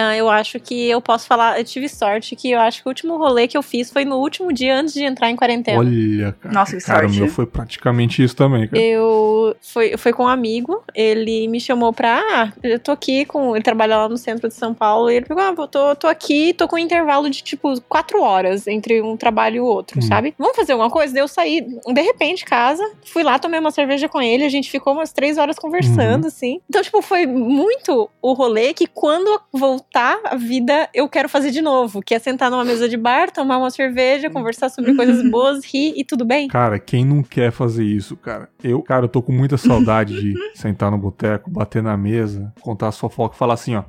[0.00, 1.58] Ah, eu acho que eu posso falar.
[1.58, 4.16] Eu tive sorte que eu acho que o último rolê que eu fiz foi no
[4.18, 5.78] último dia antes de entrar em quarentena.
[5.78, 6.54] Olha, cara.
[6.54, 7.20] Nossa, que cara, o sorte.
[7.22, 8.82] meu foi praticamente isso também, cara.
[8.82, 12.20] Eu foi, foi com um amigo, ele me chamou pra.
[12.30, 13.56] Ah, eu tô aqui com.
[13.56, 16.06] Ele trabalha lá no centro de São Paulo, e ele pegou, ah, eu tô, tô
[16.06, 19.98] aqui, tô com um intervalo de tipo quatro horas entre um trabalho e o outro,
[19.98, 20.02] Hum.
[20.02, 20.34] sabe?
[20.38, 21.12] Vamos fazer alguma coisa?
[21.12, 24.48] Daí eu saí de repente de casa, fui lá, tomei uma cerveja com ele, a
[24.48, 26.28] gente ficou umas três horas conversando, Uhum.
[26.28, 26.60] assim.
[26.68, 31.50] Então, tipo, foi muito o rolê que quando eu voltar a vida, eu quero fazer
[31.50, 35.22] de novo, que é sentar numa mesa de bar, tomar uma cerveja, conversar sobre coisas
[35.30, 36.48] boas, rir e tudo bem.
[36.48, 38.48] Cara, quem não quer fazer isso, cara?
[38.62, 42.88] Eu, cara, eu tô com muita saudade de sentar no boteco, bater na mesa, contar
[42.88, 43.84] a fofoca e falar assim, ó.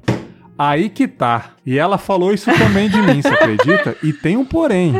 [0.57, 1.51] Aí que tá.
[1.65, 3.95] E ela falou isso também de mim, você acredita?
[4.03, 4.93] E tem um porém.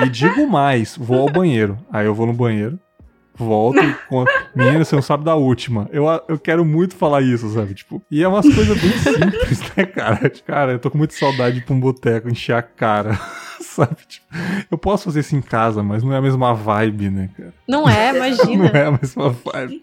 [0.00, 1.78] E digo mais, vou ao banheiro.
[1.92, 2.78] Aí eu vou no banheiro,
[3.34, 4.30] volto e conto.
[4.54, 5.88] Menina, você não sabe da última.
[5.92, 7.74] Eu, eu quero muito falar isso, sabe?
[7.74, 10.30] Tipo, e é umas coisas bem simples, né, cara?
[10.46, 13.18] Cara, eu tô com muita saudade de ir pra um boteco, encher a cara.
[13.60, 13.96] Sabe?
[14.08, 14.26] Tipo,
[14.70, 17.54] eu posso fazer isso em casa, mas não é a mesma vibe, né, cara?
[17.68, 18.66] Não é, Não imagina.
[18.68, 19.82] é a mesma vibe.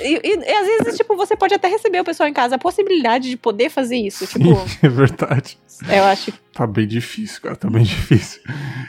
[0.00, 2.54] E, e- e às vezes, tipo, você pode até receber o pessoal em casa.
[2.54, 5.58] A possibilidade de poder fazer isso, Sim, tipo, é verdade.
[5.88, 8.40] eu acho Tá bem difícil, cara, tá bem difícil.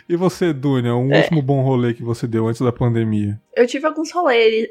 [0.08, 1.18] E você, Dunia, um É.
[1.22, 3.42] último bom rolê que você deu antes da pandemia?
[3.58, 4.68] Eu tive alguns rolês,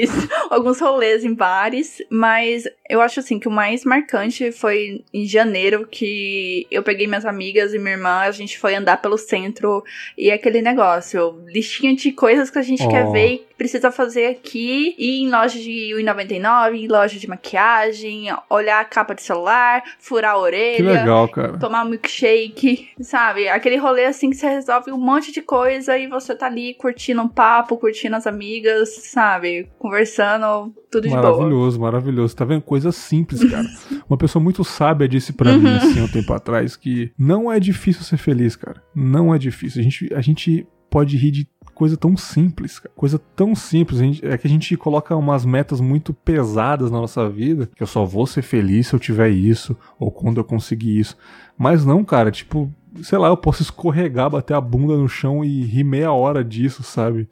[0.50, 5.86] alguns rolês em bares, mas eu acho assim que o mais marcante foi em janeiro
[5.90, 9.82] que eu peguei minhas amigas e minha irmã, a gente foi andar pelo centro
[10.16, 12.88] e aquele negócio, listinha de coisas que a gente Oh.
[12.88, 18.26] quer ver e precisa fazer aqui, ir em loja de R$1,99, em loja de maquiagem,
[18.50, 21.56] olhar a capa de celular, furar a orelha Que legal, cara.
[21.58, 23.48] tomar um milkshake, sabe?
[23.48, 27.22] Aquele rolê assim que você resolve um monte de coisa e você tá ali curtindo
[27.22, 29.68] um papo, curtindo as amigas, sabe?
[29.78, 31.22] Conversando, tudo de boa.
[31.22, 32.34] Maravilhoso, maravilhoso.
[32.36, 32.62] Tá vendo?
[32.62, 33.64] Coisa simples, cara.
[34.10, 35.76] Uma pessoa muito sábia disse pra mim, Uhum.
[35.76, 38.82] assim, um tempo atrás, que não é difícil ser feliz, cara.
[38.92, 39.80] Não é difícil.
[39.80, 42.92] A gente, a gente pode rir de coisa tão simples, cara.
[42.94, 43.98] Coisa tão simples.
[43.98, 47.86] Gente- é que a gente coloca umas metas muito pesadas na nossa vida, que eu
[47.86, 51.16] só vou ser feliz se eu tiver isso, ou quando eu conseguir isso.
[51.58, 52.72] Mas não, cara, tipo,
[53.02, 56.82] sei lá, eu posso escorregar, bater a bunda no chão e rir meia hora disso,
[56.82, 57.28] sabe?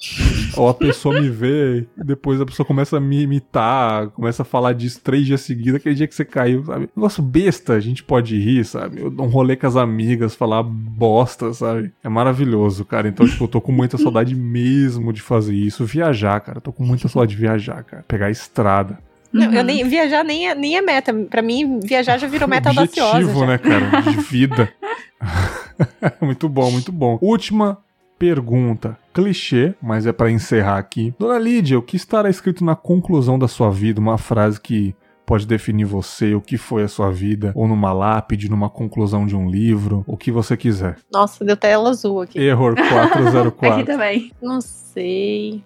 [0.57, 4.73] Ou a pessoa me vê, depois a pessoa começa a me imitar, começa a falar
[4.73, 6.89] disso três dias seguidos, aquele dia que você caiu, sabe?
[6.97, 9.01] Negócio besta, a gente pode rir, sabe?
[9.01, 11.93] Eu dou um rolê com as amigas, falar bosta, sabe?
[12.03, 13.09] É maravilhoso, cara.
[13.09, 15.85] Então, tipo, eu tô com muita saudade mesmo de fazer isso.
[15.85, 16.59] Viajar, cara.
[16.59, 18.05] Eu tô com muita saudade de viajar, cara.
[18.07, 18.99] Pegar a estrada.
[19.33, 19.63] Não, eu Uhum.
[19.65, 21.13] nem, viajar nem é, nem é meta.
[21.15, 23.17] Pra mim, viajar já virou meta audaciosa.
[23.19, 23.47] Objetivo, já.
[23.47, 24.01] né, cara?
[24.03, 24.73] De vida.
[26.21, 27.19] muito bom, muito bom.
[27.21, 27.79] Última
[28.19, 28.99] pergunta.
[29.15, 31.15] Clichê, mas é pra encerrar aqui.
[31.19, 34.01] Dona Lídia, o que estará escrito na conclusão da sua vida?
[34.01, 38.51] Uma frase que pode definir você, o que foi a sua vida, ou numa lápide,
[38.51, 40.97] numa conclusão de um livro, o que você quiser.
[41.13, 42.39] Nossa, deu tela azul aqui.
[42.39, 43.69] Error 404.
[43.79, 44.33] Aqui também.
[44.43, 45.63] Não sei.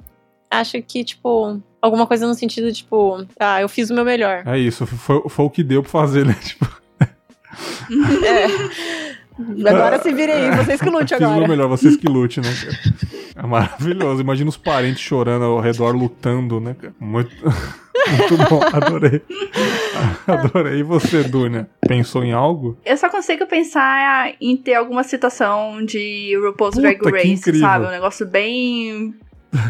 [0.51, 4.43] Acho que, tipo, alguma coisa no sentido, tipo, ah, eu fiz o meu melhor.
[4.47, 6.35] É isso, foi, foi o que deu pra fazer, né?
[6.41, 6.67] Tipo,
[8.25, 9.69] É.
[9.69, 11.49] Agora se virem aí, vocês que lute fiz o meu agora.
[11.49, 12.49] melhor, vocês que lute, né?
[13.37, 14.21] É maravilhoso.
[14.21, 16.77] Imagina os parentes chorando ao redor, lutando, né?
[17.01, 19.23] Muito, muito bom, adorei.
[20.27, 20.79] Adorei.
[20.79, 21.69] E você, Dunia?
[21.87, 22.79] Pensou em algo?
[22.85, 27.87] Eu só consigo pensar em ter alguma situação de RuPaul's Puta, Drag Race, sabe?
[27.87, 29.15] Um negócio bem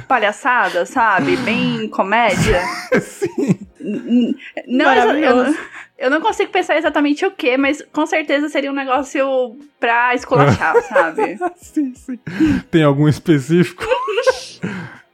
[0.09, 1.37] palhaçada, sabe?
[1.39, 2.61] Bem comédia.
[3.01, 3.59] Sim.
[4.67, 5.51] Não, Maravilhoso.
[5.99, 10.15] eu, eu não consigo pensar exatamente o que, mas com certeza seria um negócio pra
[10.15, 11.37] esculachar, sabe?
[11.57, 12.19] sim, sim.
[12.71, 13.85] Tem algum específico?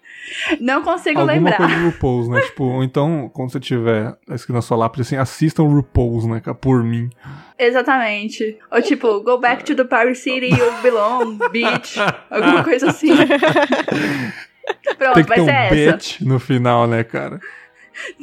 [0.58, 1.56] Não consigo Alguma lembrar.
[1.58, 2.40] coisa do RuPaul's, né?
[2.40, 6.40] Tipo, ou então, quando você tiver escrito na sua lápide assim, assistam RuPaul's, né?
[6.60, 7.10] Por mim.
[7.58, 8.56] Exatamente.
[8.70, 11.98] Ou tipo, go back to the Paris City you belong, bitch.
[12.30, 13.10] Alguma coisa assim.
[14.98, 15.92] Pronto, Tem que vai ter um ser essa.
[15.96, 17.40] bitch no final, né, cara?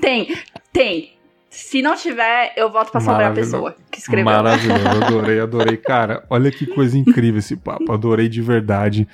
[0.01, 0.35] Tem,
[0.71, 1.13] tem.
[1.49, 4.25] Se não tiver, eu volto pra assombrar a pessoa que escreveu.
[4.25, 5.77] Maravilhoso, adorei, adorei.
[5.81, 7.91] Cara, olha que coisa incrível esse papo.
[7.91, 9.07] Adorei de verdade.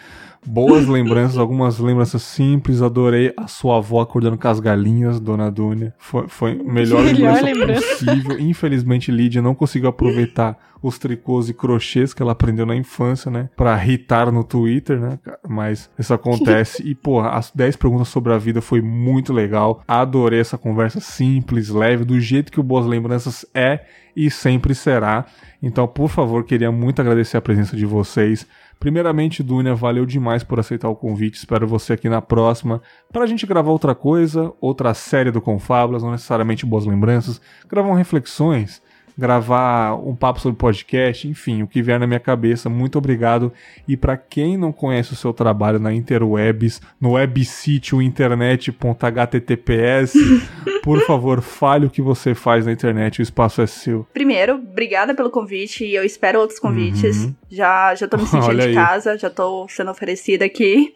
[0.45, 2.81] Boas lembranças, algumas lembranças simples.
[2.81, 5.93] Adorei a sua avó acordando com as galinhas, dona Dúnia.
[5.97, 7.87] Foi, foi a melhor, Melhor lembrança, lembrança.
[7.87, 8.39] possível.
[8.39, 13.49] Infelizmente, Lídia não conseguiu aproveitar os tricôs e crochês que ela aprendeu na infância, né?
[13.55, 15.17] Pra irritar no Twitter, né?
[15.47, 16.83] Mas isso acontece.
[16.85, 19.81] E, porra, as 10 perguntas sobre a vida foi muito legal.
[19.87, 25.25] Adorei essa conversa simples, leve, do jeito que o Boas Lembranças é e sempre será.
[25.61, 28.45] Então, por favor, queria muito agradecer a presença de vocês.
[28.77, 31.37] Primeiramente, Dunia, valeu demais por aceitar o convite.
[31.37, 32.81] Espero você aqui na próxima
[33.13, 38.81] pra gente gravar outra coisa, outra série do Confábulas, não necessariamente boas lembranças, gravar reflexões,
[39.17, 42.69] gravar um papo sobre podcast, enfim, o que vier na minha cabeça.
[42.69, 43.51] Muito obrigado.
[43.87, 50.13] E pra quem não conhece o seu trabalho na interwebs, no websítio internet.https,
[50.83, 54.07] por favor, fale o que você faz na internet, o espaço é seu.
[54.13, 57.25] Primeiro, obrigada pelo convite e eu espero outros convites.
[57.25, 57.35] Uhum.
[57.49, 58.75] Já, já tô me sentindo Olha de aí.
[58.75, 60.93] casa, já tô sendo oferecida aqui.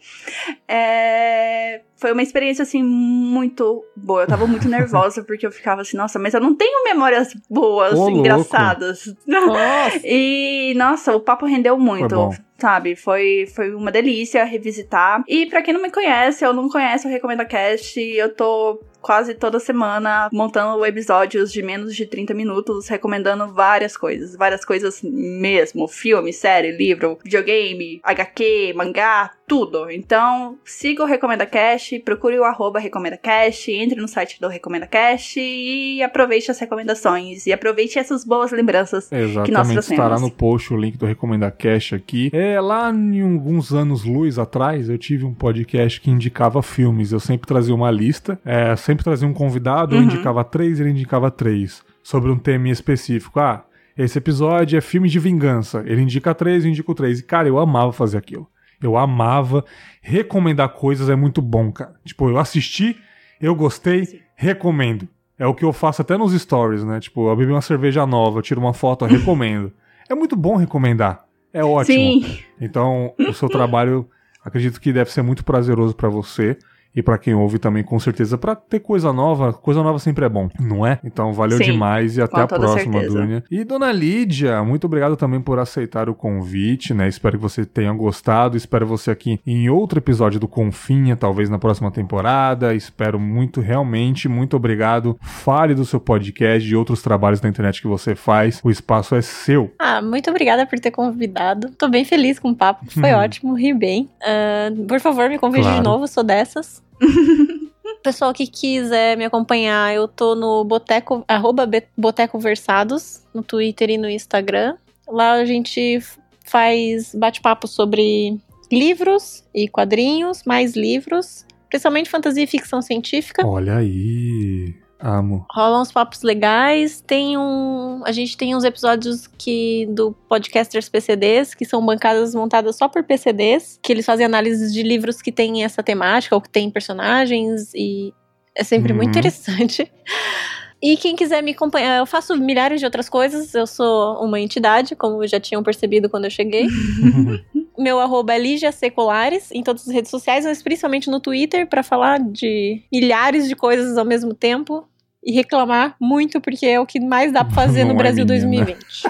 [0.66, 4.22] É, Foi uma experiência, assim, muito boa.
[4.22, 7.98] Eu tava muito nervosa porque eu ficava assim, nossa, mas eu não tenho memórias boas,
[7.98, 9.14] Ô, engraçadas.
[9.26, 9.98] Nossa.
[10.10, 12.14] E, nossa, o papo rendeu muito.
[12.14, 12.34] bom.
[12.58, 15.22] Sabe, foi, foi uma delícia revisitar.
[15.28, 19.32] E pra quem não me conhece, ou não conhece o Recomenda Cast, eu tô quase
[19.32, 24.36] toda semana montando episódios de menos de 30 minutos, recomendando várias coisas.
[24.36, 25.88] Várias coisas mesmo.
[25.88, 29.90] Filme, série, livro, videogame, HQ, mangá, tudo.
[29.90, 34.86] Então, siga o Recomenda Cast, procure o arroba Recomenda Cast, entre no site do Recomenda
[34.86, 37.46] Cast e aproveite as recomendações.
[37.46, 39.90] E aproveite essas boas lembranças que nós Exatamente, trouxemos.
[39.90, 42.30] estará no post o link do Recomenda Cash aqui.
[42.32, 47.10] É, lá em alguns anos luz atrás, eu tive um podcast que indicava filmes.
[47.10, 50.04] Eu sempre trazia uma lista, é, sempre trazia um convidado, eu Uhum.
[50.04, 53.38] indicava três, ele indicava três, sobre um tema em específico.
[53.40, 53.64] Ah,
[53.96, 55.82] esse episódio é filme de vingança.
[55.86, 57.18] Ele indica três, eu indico três.
[57.20, 58.46] E, cara, eu amava fazer aquilo.
[58.80, 59.64] Eu amava.
[60.00, 61.94] Recomendar coisas é muito bom, cara.
[62.04, 62.96] Tipo, eu assisti,
[63.40, 64.18] eu gostei, Sim.
[64.36, 65.08] recomendo.
[65.38, 66.98] É o que eu faço até nos stories, né?
[67.00, 69.72] Tipo, eu bebi uma cerveja nova, eu tiro uma foto, eu recomendo.
[70.08, 71.24] é muito bom recomendar.
[71.52, 71.96] É ótimo.
[72.22, 74.08] Sim, Então, o seu trabalho,
[74.44, 76.56] acredito que deve ser muito prazeroso pra você
[76.94, 79.52] e pra quem ouve também, com certeza, Pra ter coisa nova.
[79.52, 80.98] Coisa nova sempre é bom, não é?
[81.04, 83.02] Então, valeu Sim, demais e até a próxima.
[83.02, 83.44] Dunia.
[83.50, 87.06] E dona Lídia, muito obrigado também por aceitar o convite, né?
[87.08, 88.56] Espero que você tenha gostado.
[88.56, 92.74] Espero você aqui em outro episódio do Confinha, talvez na próxima temporada.
[92.74, 95.18] Espero muito, realmente, muito obrigado.
[95.22, 98.60] Fale do seu podcast, de outros trabalhos na internet que você faz.
[98.64, 99.72] O espaço é seu.
[99.78, 101.70] Ah, muito obrigada por ter convidado.
[101.78, 102.84] Tô bem feliz com o papo.
[102.90, 104.08] Foi ótimo, ri bem.
[104.22, 105.76] Ah, por favor, me convide Claro.
[105.78, 106.82] de novo, sou dessas.
[108.02, 113.98] Pessoal que quiser me acompanhar, eu tô no Boteco, arroba Boteco Versados, no Twitter e
[113.98, 114.76] no Instagram.
[115.06, 116.00] Lá a gente
[116.44, 118.38] faz bate-papo sobre
[118.70, 123.46] livros e quadrinhos, mais livros, principalmente fantasia e ficção científica.
[123.46, 124.74] Olha aí.
[125.00, 125.46] Amo.
[125.52, 127.00] Rolam uns papos legais.
[127.00, 128.02] Tem um.
[128.04, 133.04] A gente tem uns episódios que do Podcasters PCDs, que são bancadas montadas só por
[133.04, 137.72] PCDs, que eles fazem análises de livros que têm essa temática, ou que tem personagens,
[137.74, 138.12] e
[138.56, 139.18] é sempre muito Uhum.
[139.18, 139.90] interessante.
[140.80, 143.52] E quem quiser me acompanhar, eu faço milhares de outras coisas.
[143.52, 146.68] Eu sou uma entidade, como já tinham percebido quando eu cheguei.
[147.78, 151.82] Meu arroba é Lígia Seculares em todas as redes sociais, mas principalmente no Twitter, pra
[151.82, 154.86] falar de milhares de coisas ao mesmo tempo.
[155.22, 158.24] e reclamar muito, porque é o que mais dá pra fazer Não no é, Brasil
[158.24, 158.64] menina.
[158.64, 159.02] 2020.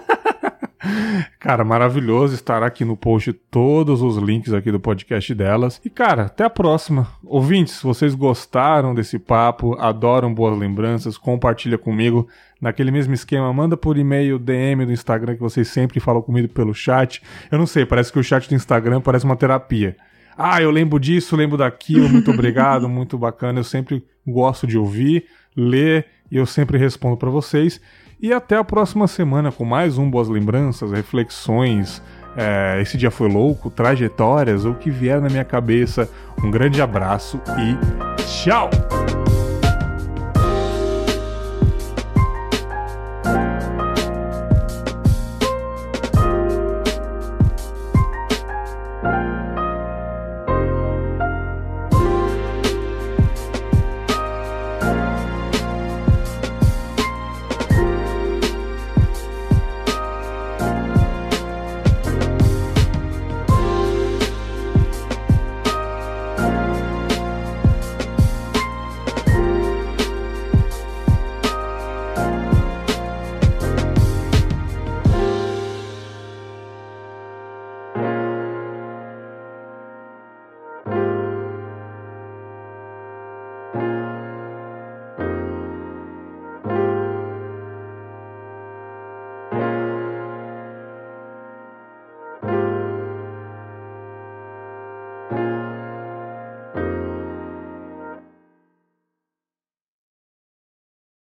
[1.41, 5.81] Cara, maravilhoso estar aqui no post todos os links aqui do podcast delas.
[5.85, 7.09] E cara, até a próxima.
[7.25, 12.29] Ouvintes, vocês gostaram desse papo, adoram boas lembranças, compartilha comigo
[12.61, 16.75] naquele mesmo esquema, manda por e-mail, DM do Instagram que vocês sempre falam comigo pelo
[16.75, 17.23] chat.
[17.51, 19.97] Eu não sei, parece que o chat do Instagram parece uma terapia.
[20.37, 23.59] Ah, eu lembro disso, lembro daquilo, muito obrigado, muito bacana.
[23.59, 25.25] Eu sempre gosto de ouvir,
[25.57, 27.81] ler e eu sempre respondo para vocês.
[28.21, 32.03] E até a próxima semana com mais um Boas Lembranças, reflexões.
[32.37, 36.09] é, esse dia foi louco, trajetórias, o que vier na minha cabeça.
[36.43, 38.71] Um grande abraço e tchau!